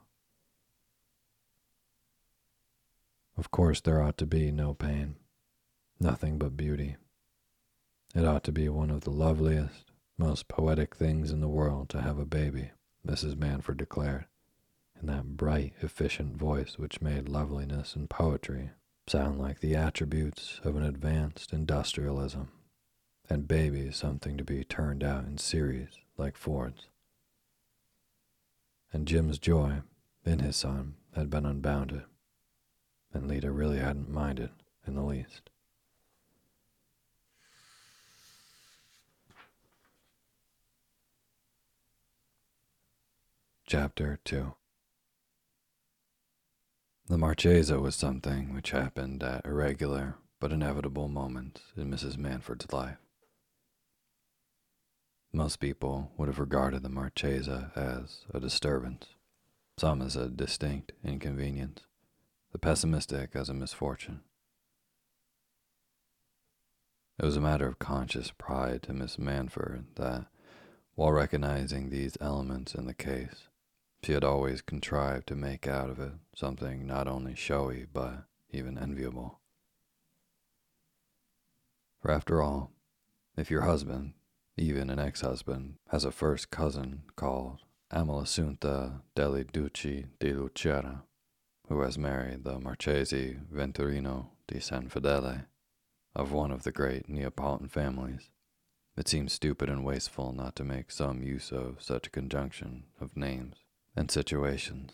[3.36, 5.16] Of course, there ought to be no pain,
[6.00, 6.96] nothing but beauty
[8.16, 9.87] It ought to be one of the loveliest,
[10.18, 12.72] most poetic things in the world to have a baby,
[13.06, 13.36] Mrs.
[13.36, 14.26] Manford declared,
[15.00, 18.72] in that bright, efficient voice which made loveliness and poetry
[19.08, 22.50] sound like the attributes of an advanced industrialism,
[23.30, 26.88] and babies something to be turned out in series like Ford's.
[28.92, 29.82] And Jim's joy
[30.26, 32.04] in his son had been unbounded,
[33.14, 34.50] and Lita really hadn't minded
[34.86, 35.50] in the least.
[43.70, 44.54] Chapter 2
[47.08, 52.16] The Marchesa was something which happened at irregular but inevitable moments in Mrs.
[52.16, 52.96] Manford's life.
[55.34, 59.08] Most people would have regarded the Marchesa as a disturbance,
[59.78, 61.82] some as a distinct inconvenience,
[62.54, 64.22] the pessimistic as a misfortune.
[67.20, 70.28] It was a matter of conscious pride to Miss Manford that,
[70.96, 73.50] while recognizing these elements in the case,
[74.04, 78.78] she had always contrived to make out of it something not only showy but even
[78.78, 79.40] enviable.
[82.02, 82.72] For after all,
[83.36, 84.14] if your husband,
[84.56, 87.60] even an ex husband, has a first cousin called
[87.92, 91.04] Amalasuntha delle Duci di Lucera,
[91.68, 95.46] who has married the Marchese Venturino di San Fedele,
[96.16, 98.30] of one of the great Neapolitan families,
[98.96, 103.16] it seems stupid and wasteful not to make some use of such a conjunction of
[103.16, 103.58] names
[103.98, 104.92] and situations,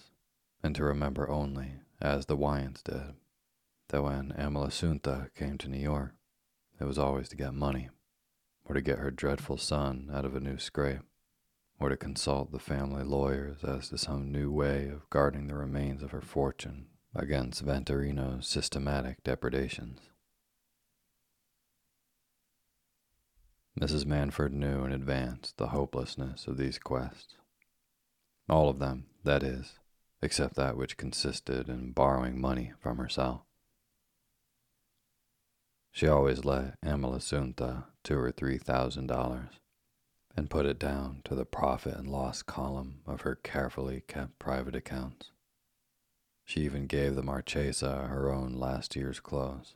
[0.63, 3.15] and to remember only, as the Wyants did,
[3.89, 6.13] that when Amalasuntha came to New York,
[6.79, 7.89] it was always to get money,
[8.63, 11.01] or to get her dreadful son out of a new scrape,
[11.81, 16.01] or to consult the family lawyers as to some new way of guarding the remains
[16.01, 19.99] of her fortune against Venturino's systematic depredations.
[23.77, 24.05] Mrs.
[24.05, 27.35] Manford knew in advance the hopelessness of these quests.
[28.49, 29.79] All of them, that is,
[30.21, 33.41] except that which consisted in borrowing money from herself.
[35.91, 39.59] She always let Amalasuntha two or three thousand dollars
[40.35, 44.75] and put it down to the profit and loss column of her carefully kept private
[44.75, 45.31] accounts.
[46.43, 49.75] She even gave the Marchesa her own last year's clothes,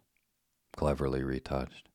[0.73, 1.87] cleverly retouched,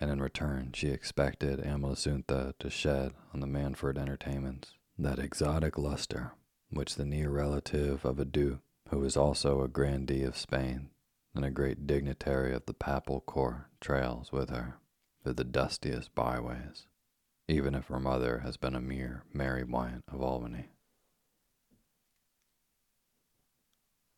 [0.00, 6.32] and in return she expected Amalasuntha to shed on the Manford entertainments that exotic luster
[6.70, 10.90] which the near relative of a duke, who was also a grandee of Spain
[11.34, 14.78] and a great dignitary of the papal court, trails with her
[15.22, 16.86] through the dustiest byways,
[17.48, 20.70] even if her mother has been a mere Mary Wyant of Albany.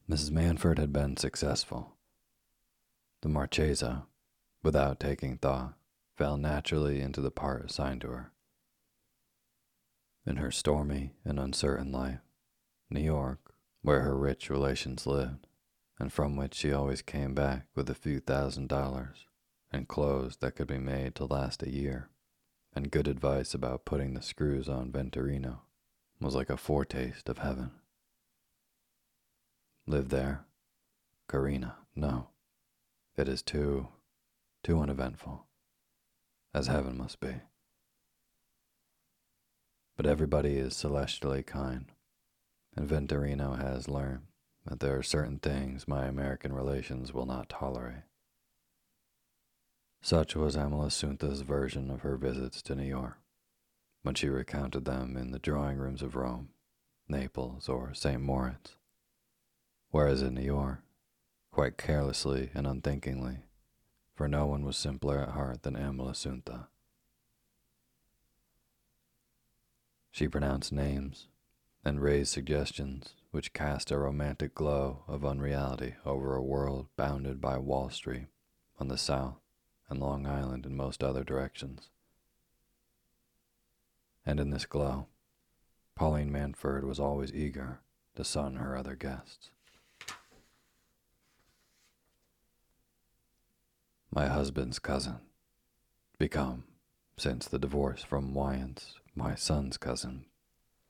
[0.08, 0.30] Mrs.
[0.30, 1.92] Manford had been successful.
[3.20, 4.06] The Marchesa,
[4.62, 5.74] without taking thought,
[6.16, 8.32] fell naturally into the part assigned to her
[10.28, 12.20] in her stormy and uncertain life.
[12.90, 15.46] New York, where her rich relations lived,
[15.98, 19.26] and from which she always came back with a few thousand dollars
[19.72, 22.10] and clothes that could be made to last a year,
[22.74, 25.60] and good advice about putting the screws on Venturino,
[26.20, 27.70] was like a foretaste of heaven.
[29.86, 30.44] Live there?
[31.26, 32.28] Carina, no.
[33.16, 33.88] It is too,
[34.62, 35.46] too uneventful,
[36.52, 37.40] as heaven must be
[39.98, 41.86] but everybody is celestially kind,
[42.76, 44.22] and Venturino has learned
[44.64, 48.04] that there are certain things my American relations will not tolerate.
[50.00, 53.18] Such was Amalasuntha's version of her visits to New York,
[54.02, 56.50] when she recounted them in the drawing rooms of Rome,
[57.08, 58.22] Naples, or St.
[58.22, 58.76] Moritz.
[59.90, 60.78] Whereas in New York,
[61.50, 63.38] quite carelessly and unthinkingly,
[64.14, 66.68] for no one was simpler at heart than Amalasuntha.
[70.10, 71.28] She pronounced names
[71.84, 77.58] and raised suggestions which cast a romantic glow of unreality over a world bounded by
[77.58, 78.26] Wall Street
[78.78, 79.36] on the south
[79.88, 81.90] and Long Island in most other directions.
[84.24, 85.06] And in this glow,
[85.94, 87.80] Pauline Manford was always eager
[88.16, 89.50] to sun her other guests.
[94.10, 95.20] My husband's cousin,
[96.18, 96.64] become,
[97.16, 100.24] since the divorce from Wyant's, my son's cousin,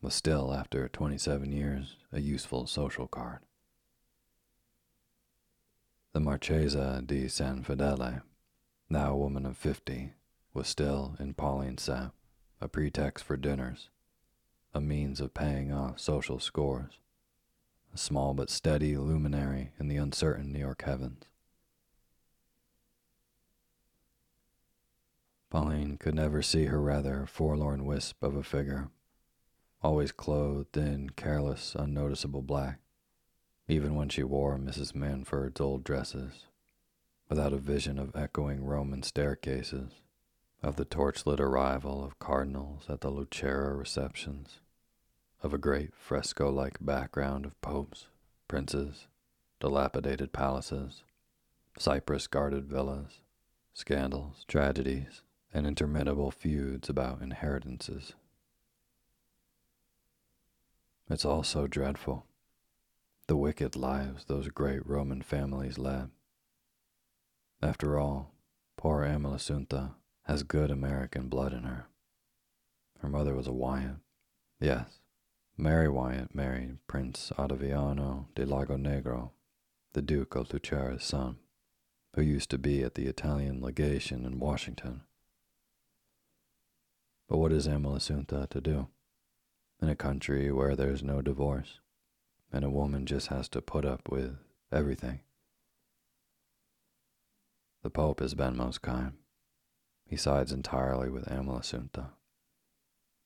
[0.02, 3.38] was still, after 27 years, a useful social card.
[6.12, 8.20] The Marchesa di San Fedele,
[8.90, 10.12] now a woman of 50,
[10.52, 12.10] was still, in Pauline's set,
[12.60, 13.88] a pretext for dinners,
[14.74, 16.98] a means of paying off social scores,
[17.94, 21.24] a small but steady luminary in the uncertain New York heavens.
[25.51, 28.90] Pauline could never see her rather forlorn wisp of a figure,
[29.82, 32.80] always clothed in careless, unnoticeable black,
[33.66, 34.94] even when she wore Mrs.
[34.94, 36.46] Manford's old dresses,
[37.30, 39.92] without a vision of echoing Roman staircases,
[40.62, 44.61] of the torchlit arrival of cardinals at the Lucera receptions,
[45.42, 48.09] of a great fresco like background of popes,
[48.49, 49.07] princes,
[49.61, 51.05] dilapidated palaces,
[51.78, 53.20] cypress guarded villas,
[53.72, 55.22] scandals, tragedies,
[55.53, 58.14] and interminable feuds about inheritances.
[61.11, 62.26] It's all so dreadful,
[63.28, 66.11] the wicked lives those great Roman families led.
[67.62, 68.34] After all,
[68.76, 69.94] poor Amalasuntha
[70.24, 71.86] has good American blood in her.
[73.01, 74.01] Her mother was a Wyant.
[74.61, 75.01] Yes,
[75.57, 79.30] Mary Wyant married Prince Ottaviano de Lago Negro,
[79.94, 81.38] the Duke of Lucera's son,
[82.14, 85.03] who used to be at the Italian legation in Washington
[87.28, 88.88] but what is Amalasuntha to do?
[89.80, 91.80] In a country where there's no divorce,
[92.52, 94.38] and a woman just has to put up with
[94.72, 95.20] everything.
[97.82, 99.12] The Pope has been most kind.
[100.04, 102.10] He sides entirely with Amalasuntha.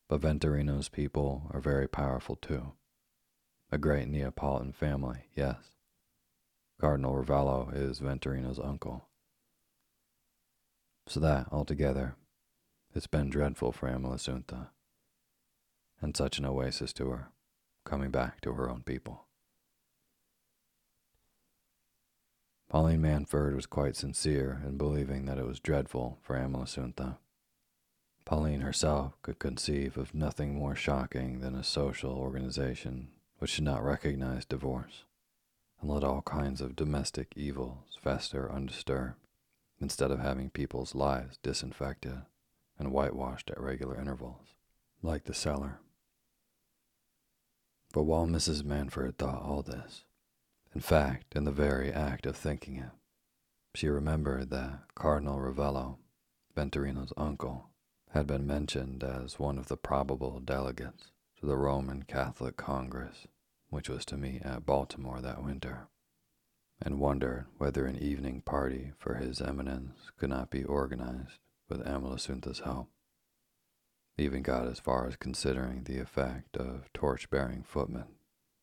[0.09, 2.73] But Venturino's people are very powerful too.
[3.71, 5.57] A great Neapolitan family, yes.
[6.79, 9.09] Cardinal Ravello is Venturino's uncle.
[11.07, 12.17] So that, altogether,
[12.95, 14.69] it's been dreadful for Amalasuntha,
[16.01, 17.29] and such an oasis to her,
[17.85, 19.27] coming back to her own people.
[22.69, 27.19] Pauline Manford was quite sincere in believing that it was dreadful for Amalasuntha.
[28.25, 33.85] Pauline herself could conceive of nothing more shocking than a social organization which should not
[33.85, 35.05] recognize divorce
[35.81, 39.17] and let all kinds of domestic evils fester undisturbed
[39.81, 42.23] instead of having people's lives disinfected
[42.83, 44.55] and whitewashed at regular intervals,
[45.05, 45.79] like the cellar.
[47.95, 48.65] But while Mrs.
[48.65, 50.05] Manford thought all this,
[50.75, 52.91] in fact, in the very act of thinking it,
[53.77, 55.99] she remembered that Cardinal Ravello,
[56.57, 57.69] Venturino's uncle,
[58.11, 63.29] had been mentioned as one of the probable delegates to the Roman Catholic Congress,
[63.71, 65.87] which was to meet at Baltimore that winter,
[66.81, 71.39] and wondered whether an evening party for His Eminence could not be organized
[71.73, 72.91] with Amalasuntha's help.
[74.19, 78.09] Even got as far as considering the effect of torch bearing footmen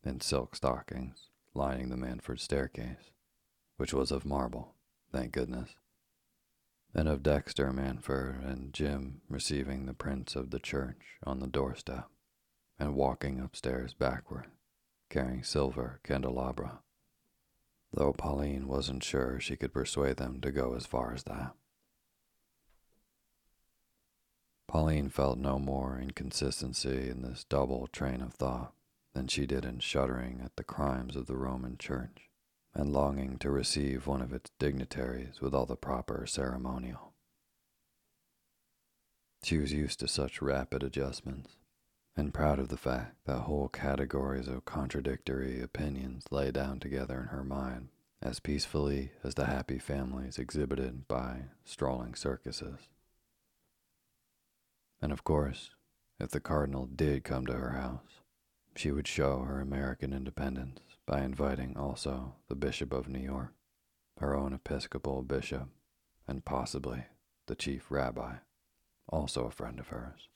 [0.03, 3.09] in silk stockings lining the Manford staircase,
[3.77, 4.75] which was of marble,
[5.11, 5.71] thank goodness,
[6.93, 12.07] and of Dexter Manford and Jim receiving the prince of the church on the doorstep
[12.77, 14.45] and walking upstairs backward,
[15.09, 16.81] carrying silver candelabra,
[17.91, 21.55] though Pauline wasn't sure she could persuade them to go as far as that.
[24.69, 28.71] Pauline felt no more inconsistency in this double train of thought
[29.15, 32.29] than she did in shuddering at the crimes of the Roman Church
[32.75, 37.13] and longing to receive one of its dignitaries with all the proper ceremonial.
[39.41, 41.55] She was used to such rapid adjustments
[42.15, 47.27] and proud of the fact that whole categories of contradictory opinions lay down together in
[47.29, 47.87] her mind
[48.21, 52.81] as peacefully as the happy families exhibited by strolling circuses.
[55.01, 55.71] And of course,
[56.19, 58.21] if the Cardinal did come to her house,
[58.75, 63.53] she would show her American independence by inviting also the Bishop of New York,
[64.19, 65.69] her own Episcopal bishop,
[66.27, 67.05] and possibly
[67.47, 68.35] the chief rabbi,
[69.07, 70.27] also a friend of hers.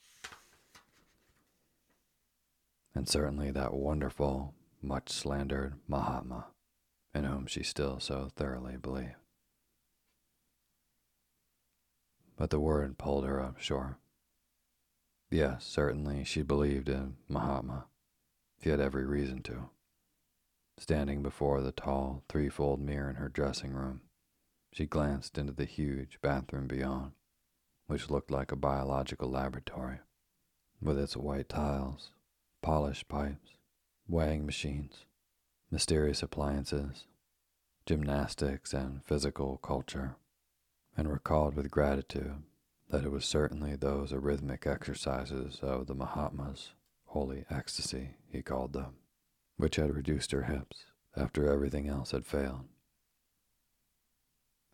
[2.96, 6.48] And certainly that wonderful, much slandered Mahatma,
[7.14, 9.16] in whom she still so thoroughly believed.
[12.36, 13.96] But the word pulled her up short.
[15.34, 17.86] Yes, certainly she believed in Mahatma.
[18.62, 19.72] She had every reason to.
[20.78, 24.02] Standing before the tall, threefold mirror in her dressing room,
[24.72, 27.14] she glanced into the huge bathroom beyond,
[27.88, 29.98] which looked like a biological laboratory,
[30.80, 32.12] with its white tiles,
[32.62, 33.56] polished pipes,
[34.08, 35.06] weighing machines,
[35.72, 37.08] mysterious appliances,
[37.88, 40.16] gymnastics, and physical culture,
[40.96, 42.44] and recalled with gratitude
[42.94, 46.74] that it was certainly those arrhythmic exercises of the Mahatma's
[47.06, 48.98] holy ecstasy, he called them,
[49.58, 50.86] which had reduced her hips
[51.18, 52.66] after everything else had failed.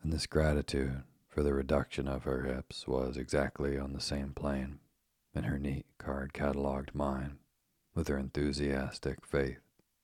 [0.04, 4.80] And this gratitude for the reduction of her hips was exactly on the same plane
[5.34, 7.38] in her neat card catalogued mind
[7.96, 9.62] with her enthusiastic faith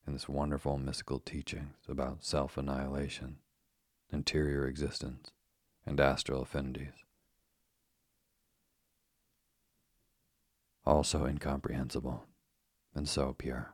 [0.07, 3.39] in this wonderful mystical teachings about self annihilation,
[4.09, 5.31] interior existence,
[5.85, 7.04] and astral affinities
[10.85, 12.25] also incomprehensible,
[12.93, 13.73] and so pure.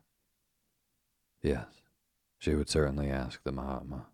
[1.41, 1.67] Yes,
[2.37, 4.05] she would certainly ask the Mahatma.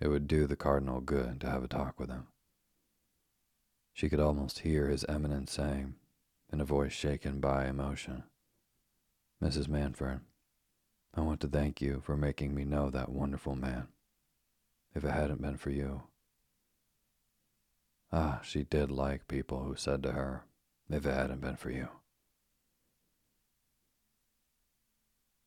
[0.00, 2.26] It would do the Cardinal good to have a talk with him.
[3.92, 5.94] She could almost hear His Eminence saying,
[6.52, 8.24] in a voice shaken by emotion,
[9.42, 9.68] Mrs.
[9.68, 10.20] Manford,
[11.14, 13.88] I want to thank you for making me know that wonderful man.
[14.94, 16.02] If it hadn't been for you.
[18.12, 20.44] Ah, she did like people who said to her,
[20.90, 21.88] if it hadn't been for you.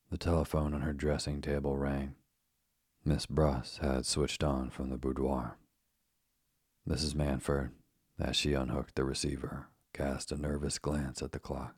[0.09, 2.15] The telephone on her dressing table rang.
[3.03, 5.57] Miss Bruss had switched on from the boudoir.
[6.87, 7.13] Mrs.
[7.13, 7.71] Manford,
[8.19, 11.75] as she unhooked the receiver, cast a nervous glance at the clock.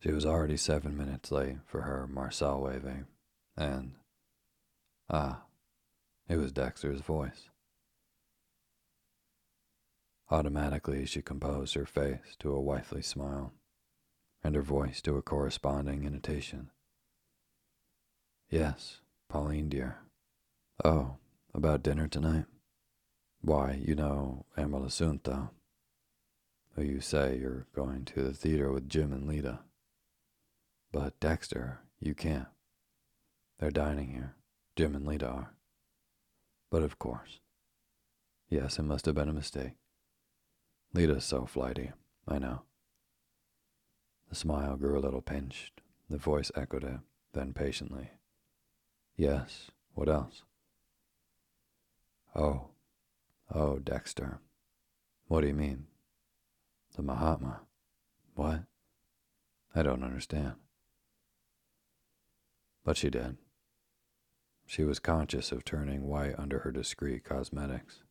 [0.00, 3.06] She was already seven minutes late for her Marcel waving,
[3.56, 3.92] and
[5.08, 5.42] ah,
[6.28, 7.48] it was Dexter's voice.
[10.30, 13.52] Automatically, she composed her face to a wifely smile,
[14.42, 16.70] and her voice to a corresponding intonation.
[18.48, 19.98] Yes, Pauline, dear.
[20.84, 21.16] Oh,
[21.52, 22.46] about dinner tonight?
[23.40, 24.90] Why, you know Amarla
[26.74, 29.60] who oh, you say you're going to the theater with Jim and Lita.
[30.90, 32.48] But Dexter, you can't.
[33.58, 34.34] They're dining here.
[34.76, 35.54] Jim and Lita are.
[36.70, 37.38] But of course.
[38.48, 39.74] Yes, it must have been a mistake.
[40.94, 41.90] Lita's so flighty,
[42.28, 42.62] I know.
[44.28, 45.80] The smile grew a little pinched.
[46.08, 47.00] The voice echoed it,
[47.32, 48.10] then patiently.
[49.16, 50.44] Yes, what else?
[52.36, 52.68] Oh,
[53.52, 54.38] oh, Dexter.
[55.26, 55.86] What do you mean?
[56.94, 57.62] The Mahatma.
[58.36, 58.62] What?
[59.74, 60.54] I don't understand.
[62.84, 63.36] But she did.
[64.64, 68.03] She was conscious of turning white under her discreet cosmetics.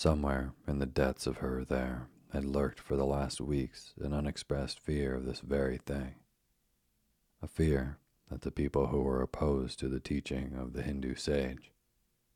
[0.00, 4.80] Somewhere in the depths of her there had lurked for the last weeks an unexpressed
[4.80, 6.14] fear of this very thing.
[7.42, 7.98] A fear
[8.30, 11.70] that the people who were opposed to the teaching of the Hindu sage,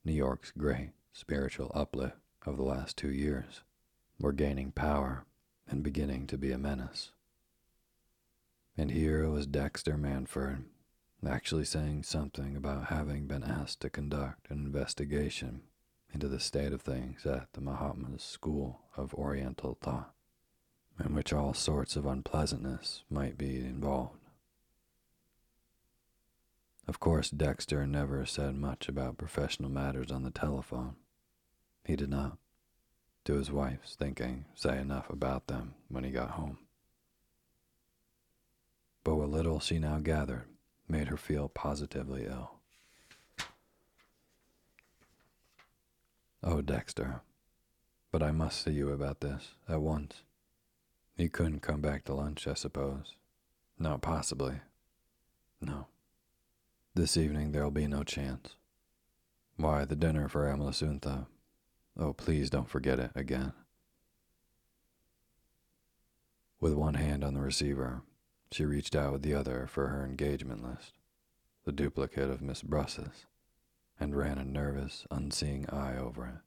[0.04, 3.62] New York's great spiritual uplift of the last two years,
[4.20, 5.24] were gaining power
[5.66, 7.12] and beginning to be a menace.
[8.76, 10.64] And here was Dexter Manford
[11.26, 15.62] actually saying something about having been asked to conduct an investigation
[16.14, 20.14] into the state of things at the Mahatma's School of Oriental Thought,
[21.04, 24.20] in which all sorts of unpleasantness might be involved.
[26.86, 30.96] Of course, Dexter never said much about professional matters on the telephone.
[31.84, 32.38] He did not
[33.24, 36.58] to his wife's thinking, say enough about them when he got home.
[39.02, 40.44] But what little she now gathered
[40.86, 42.60] made her feel positively ill.
[46.46, 47.22] Oh, Dexter,
[48.12, 50.24] but I must see you about this at once.
[51.16, 53.16] You couldn't come back to lunch, I suppose.
[53.78, 54.60] Not possibly.
[55.62, 55.86] No.
[56.94, 58.56] This evening there'll be no chance.
[59.56, 61.26] Why, the dinner for Amalasuntha
[61.98, 63.52] Oh, please don't forget it again.
[66.60, 68.02] With one hand on the receiver,
[68.50, 70.92] she reached out with the other for her engagement list,
[71.64, 73.24] the duplicate of Miss Bruss's,
[73.98, 76.40] and ran a nervous, unseeing eye over it.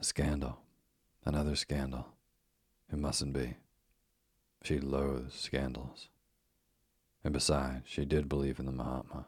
[0.00, 0.58] A scandal.
[1.24, 2.06] Another scandal.
[2.92, 3.56] It mustn't be.
[4.62, 6.08] She loathed scandals.
[7.22, 9.26] And besides, she did believe in the Mahatma.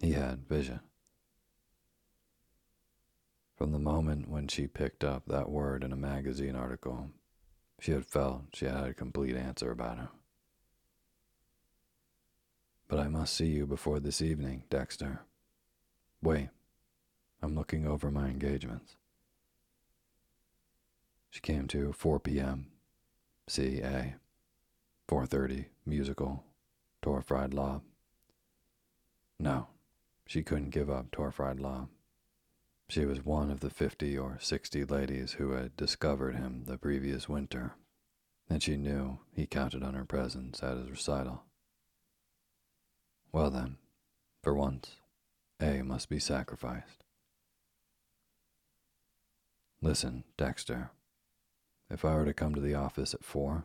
[0.00, 0.80] He had vision.
[3.56, 7.10] From the moment when she picked up that word in a magazine article,
[7.80, 10.08] she had felt she had a complete answer about him.
[12.88, 15.20] But I must see you before this evening, Dexter.
[16.22, 16.48] Wait,
[17.42, 18.96] I'm looking over my engagements.
[21.30, 22.68] She came to 4 p.m.
[23.48, 24.14] C.A.
[25.08, 26.44] 4.30, musical,
[27.02, 27.82] Torfried Law.
[29.38, 29.66] No,
[30.26, 31.88] she couldn't give up Torfried Law.
[32.88, 37.28] She was one of the fifty or sixty ladies who had discovered him the previous
[37.28, 37.74] winter,
[38.48, 41.44] and she knew he counted on her presence at his recital.
[43.34, 43.78] Well then,
[44.44, 44.92] for once,
[45.60, 47.02] A must be sacrificed.
[49.82, 50.92] Listen, Dexter,
[51.90, 53.64] if I were to come to the office at four,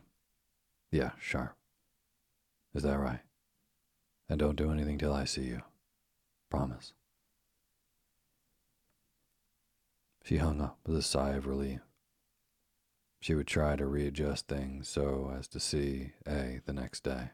[0.90, 1.54] yeah, sharp.
[2.74, 3.20] Is that right?
[4.28, 5.62] And don't do anything till I see you.
[6.50, 6.92] Promise.
[10.24, 11.82] She hung up with a sigh of relief.
[13.20, 17.30] She would try to readjust things so as to see A the next day.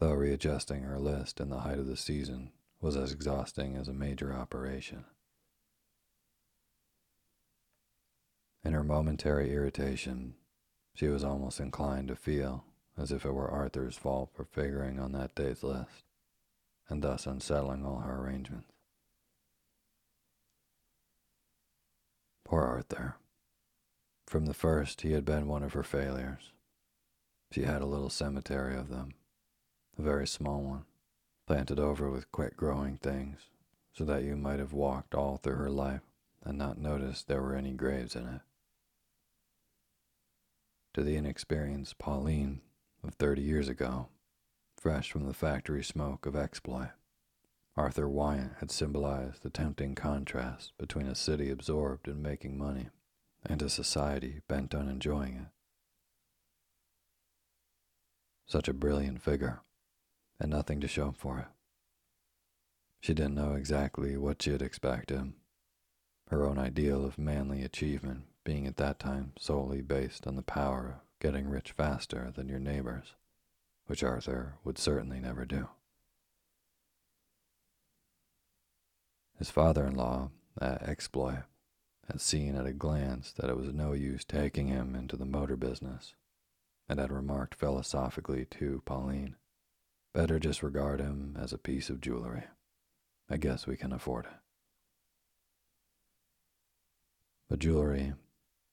[0.00, 3.92] Though readjusting her list in the height of the season was as exhausting as a
[3.92, 5.04] major operation.
[8.64, 10.36] In her momentary irritation,
[10.94, 12.64] she was almost inclined to feel
[12.96, 16.04] as if it were Arthur's fault for figuring on that day's list,
[16.88, 18.72] and thus unsettling all her arrangements.
[22.46, 23.16] Poor Arthur.
[24.26, 26.52] From the first, he had been one of her failures.
[27.52, 29.12] She had a little cemetery of them,
[30.00, 30.84] a very small one,
[31.46, 33.40] planted over with quick growing things,
[33.92, 36.00] so that you might have walked all through her life
[36.42, 38.40] and not noticed there were any graves in it.
[40.94, 42.62] To the inexperienced Pauline
[43.04, 44.08] of thirty years ago,
[44.74, 46.92] fresh from the factory smoke of exploit,
[47.76, 52.88] Arthur Wyant had symbolized the tempting contrast between a city absorbed in making money
[53.44, 55.48] and a society bent on enjoying it.
[58.46, 59.60] Such a brilliant figure,
[60.40, 61.46] and nothing to show for it.
[63.00, 65.34] She didn't know exactly what she'd expect him,
[66.28, 70.96] her own ideal of manly achievement being at that time solely based on the power
[70.96, 73.14] of getting rich faster than your neighbors,
[73.86, 75.68] which Arthur would certainly never do.
[79.38, 80.30] His father in law,
[80.60, 81.44] at uh, Exploit,
[82.06, 85.56] had seen at a glance that it was no use taking him into the motor
[85.56, 86.14] business,
[86.88, 89.36] and had remarked philosophically to Pauline,
[90.12, 92.44] Better just regard him as a piece of jewelry.
[93.28, 94.32] I guess we can afford it.
[97.48, 98.14] But jewelry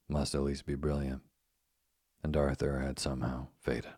[0.10, 1.22] must at least be brilliant,
[2.24, 3.94] and Arthur had somehow faded.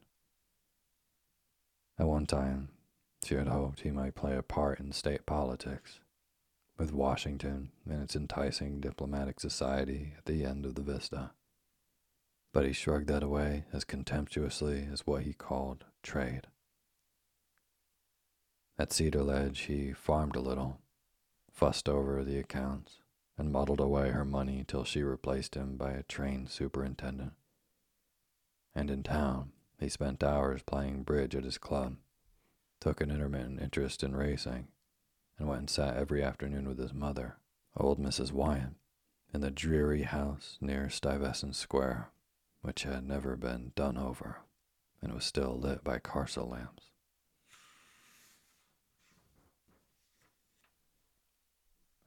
[1.97, 2.69] At one time,
[3.23, 5.99] she had hoped he might play a part in state politics,
[6.77, 11.31] with Washington and its enticing diplomatic society at the end of the vista.
[12.53, 16.47] But he shrugged that away as contemptuously as what he called trade.
[18.79, 20.79] At Cedar Ledge, he farmed a little,
[21.51, 22.99] fussed over the accounts,
[23.37, 27.33] and muddled away her money till she replaced him by a trained superintendent.
[28.73, 29.51] And in town,
[29.81, 31.97] he spent hours playing bridge at his club,
[32.79, 34.69] took an intermittent interest in racing,
[35.37, 37.35] and went and sat every afternoon with his mother,
[37.75, 38.31] old Mrs.
[38.31, 38.77] Wyant,
[39.33, 42.11] in the dreary house near Stuyvesant Square,
[42.61, 44.37] which had never been done over
[45.01, 46.91] and was still lit by carcel lamps.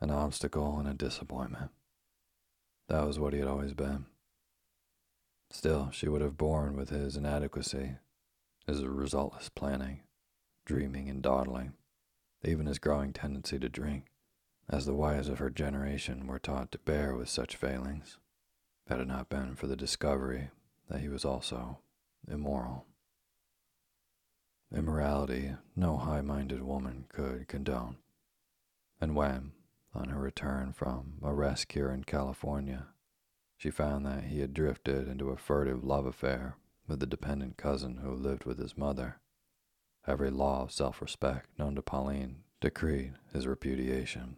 [0.02, 1.70] An obstacle and a disappointment.
[2.88, 4.06] That was what he had always been.
[5.48, 7.94] Still, she would have borne with his inadequacy,
[8.66, 10.00] his resultless planning,
[10.64, 11.74] dreaming and dawdling,
[12.42, 14.06] even his growing tendency to drink,
[14.68, 18.18] as the wives of her generation were taught to bear with such failings,
[18.88, 20.50] had it not been for the discovery
[20.88, 21.78] that he was also
[22.28, 22.86] immoral.
[24.76, 27.98] Immorality no high minded woman could condone.
[29.00, 29.52] And when,
[29.94, 32.86] on her return from a rest cure in California,
[33.56, 36.56] she found that he had drifted into a furtive love affair
[36.88, 39.20] with the dependent cousin who lived with his mother.
[40.06, 44.36] Every law of self respect known to Pauline decreed his repudiation.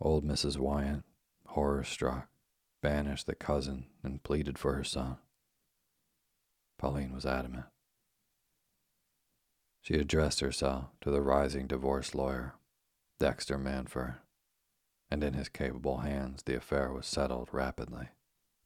[0.00, 0.58] Old Mrs.
[0.58, 1.04] Wyant,
[1.46, 2.28] horror struck,
[2.82, 5.18] banished the cousin and pleaded for her son.
[6.78, 7.66] Pauline was adamant.
[9.80, 12.54] She addressed herself to the rising divorce lawyer
[13.18, 14.16] Dexter Manford,
[15.10, 18.08] and in his capable hands the affair was settled rapidly,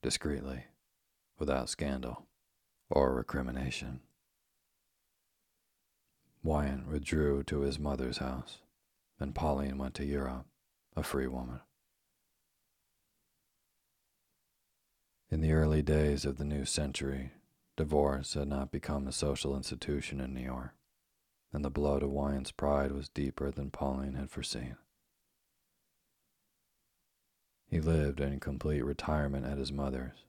[0.03, 0.65] discreetly,
[1.39, 2.27] without scandal
[2.89, 4.01] or recrimination.
[6.43, 8.59] Wyant withdrew to his mother's house,
[9.21, 10.47] and Pauline went to Europe,
[10.97, 11.61] a free woman.
[15.31, 17.31] In the early days of the new century,
[17.77, 20.75] divorce had not become a social institution in New York
[21.53, 24.77] and the blood of Wyant's pride was deeper than Pauline had foreseen.
[27.67, 30.25] He lived in complete retirement at his mother's,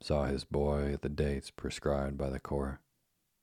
[0.00, 2.80] saw his boy at the dates prescribed by the Corps,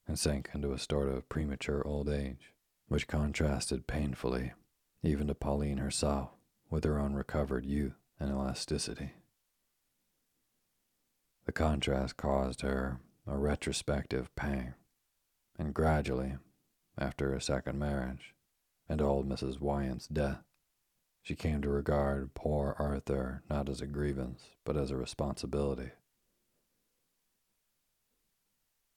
[0.08, 2.54] and sank into a sort of premature old age,
[2.88, 4.54] which contrasted painfully,
[5.04, 6.30] even to Pauline herself,
[6.70, 9.14] with her own recovered youth and elasticity.
[11.46, 14.74] The contrast caused her a retrospective pang,
[15.58, 16.36] and gradually
[16.98, 18.34] after her second marriage
[18.90, 19.60] and old Mrs.
[19.60, 20.44] Wyant's death,
[21.22, 25.92] she came to regard poor Arthur not as a grievance, but as a responsibility.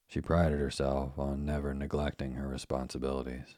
[0.07, 3.55] She prided herself on never neglecting her responsibilities,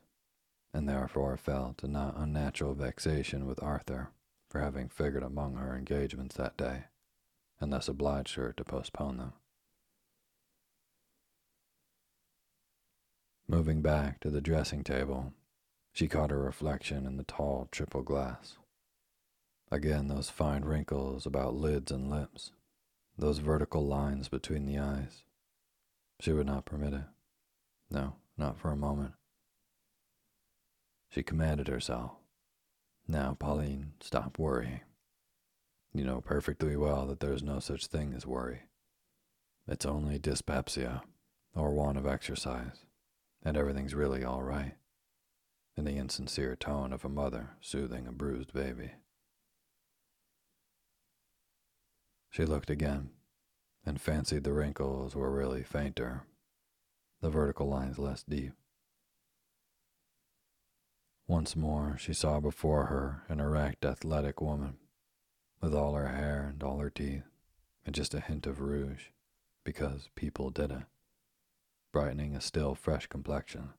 [0.73, 4.09] and therefore felt a not unnatural vexation with Arthur
[4.49, 6.85] for having figured among her engagements that day,
[7.59, 9.33] and thus obliged her to postpone them.
[13.47, 15.33] Moving back to the dressing table,
[15.91, 18.57] she caught her reflection in the tall triple glass.
[19.69, 22.51] Again, those fine wrinkles about lids and lips,
[23.17, 25.23] those vertical lines between the eyes.
[26.19, 27.05] She would not permit it.
[27.89, 29.13] No, not for a moment.
[31.09, 32.11] She commanded herself.
[33.07, 34.81] Now, Pauline, stop worrying.
[35.93, 38.61] You know perfectly well that there is no such thing as worry.
[39.67, 41.03] It's only dyspepsia,
[41.55, 42.85] or want of exercise,
[43.43, 44.75] and everything's really all right,
[45.75, 48.91] in the insincere tone of a mother soothing a bruised baby.
[52.29, 53.11] She looked again
[53.85, 56.23] and fancied the wrinkles were really fainter,
[57.21, 58.53] the vertical lines less deep.
[61.27, 64.77] Once more she saw before her an erect, athletic woman,
[65.61, 67.23] with all her hair and all her teeth,
[67.85, 69.05] and just a hint of rouge,
[69.63, 70.83] because people did it,
[71.93, 73.69] brightening a still fresh complexion.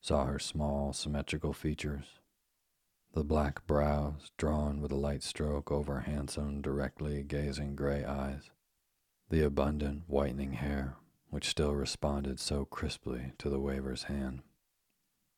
[0.00, 2.20] Saw her small, symmetrical features,
[3.12, 8.50] the black brows drawn with a light stroke over handsome, directly gazing gray eyes,
[9.30, 10.96] the abundant, whitening hair
[11.30, 14.42] which still responded so crisply to the waver's hand,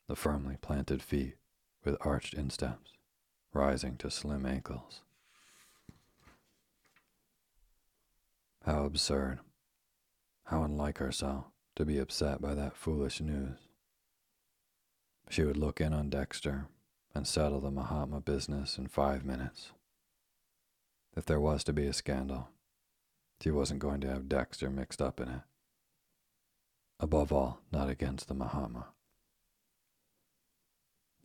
[0.06, 1.36] the firmly planted feet
[1.84, 2.92] with arched insteps
[3.52, 5.02] rising to slim ankles.
[8.68, 9.38] How absurd,
[10.44, 11.46] how unlike herself
[11.76, 13.56] to be upset by that foolish news.
[15.30, 16.66] She would look in on Dexter
[17.14, 19.72] and settle the Mahatma business in five minutes.
[21.16, 22.50] If there was to be a scandal,
[23.42, 25.42] she wasn't going to have Dexter mixed up in it.
[27.00, 28.88] Above all, not against the Mahatma.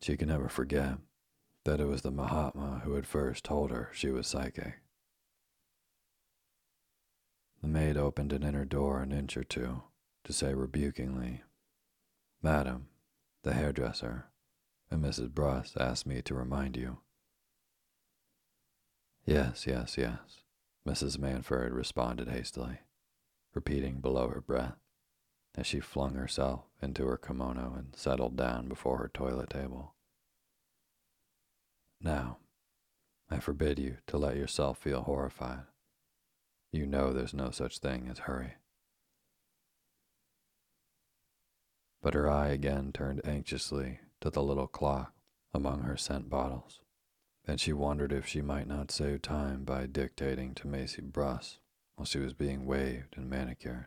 [0.01, 0.95] She could never forget
[1.65, 4.75] that it was the Mahatma who had first told her she was psychic.
[7.63, 9.83] The maid opened an inner door an inch or two
[10.25, 11.43] to say rebukingly,
[12.41, 12.89] Madam,
[13.43, 14.25] the hairdresser,
[14.91, 15.29] and Mrs.
[15.29, 16.97] Bruss asked me to remind you.
[19.25, 20.41] Yes, yes, yes,
[20.85, 21.17] Mrs.
[21.17, 22.79] Manford responded hastily,
[23.53, 24.75] repeating below her breath
[25.55, 29.95] as she flung herself into her kimono and settled down before her toilet table.
[32.01, 32.39] Now,
[33.29, 35.63] I forbid you to let yourself feel horrified.
[36.73, 38.55] You know there's no such thing as hurry.
[42.01, 45.13] But her eye again turned anxiously to the little clock
[45.53, 46.79] among her scent bottles,
[47.45, 51.59] and she wondered if she might not save time by dictating to Maisie Bruss
[51.95, 53.85] while she was being waved and manicured.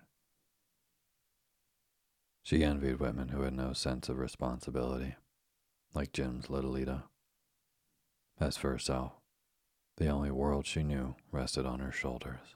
[2.45, 5.17] She envied women who had no sense of responsibility,
[5.93, 7.03] like Jim's Lolita.
[8.39, 9.15] As for herself,
[9.97, 12.56] the only world she knew rested on her shoulders.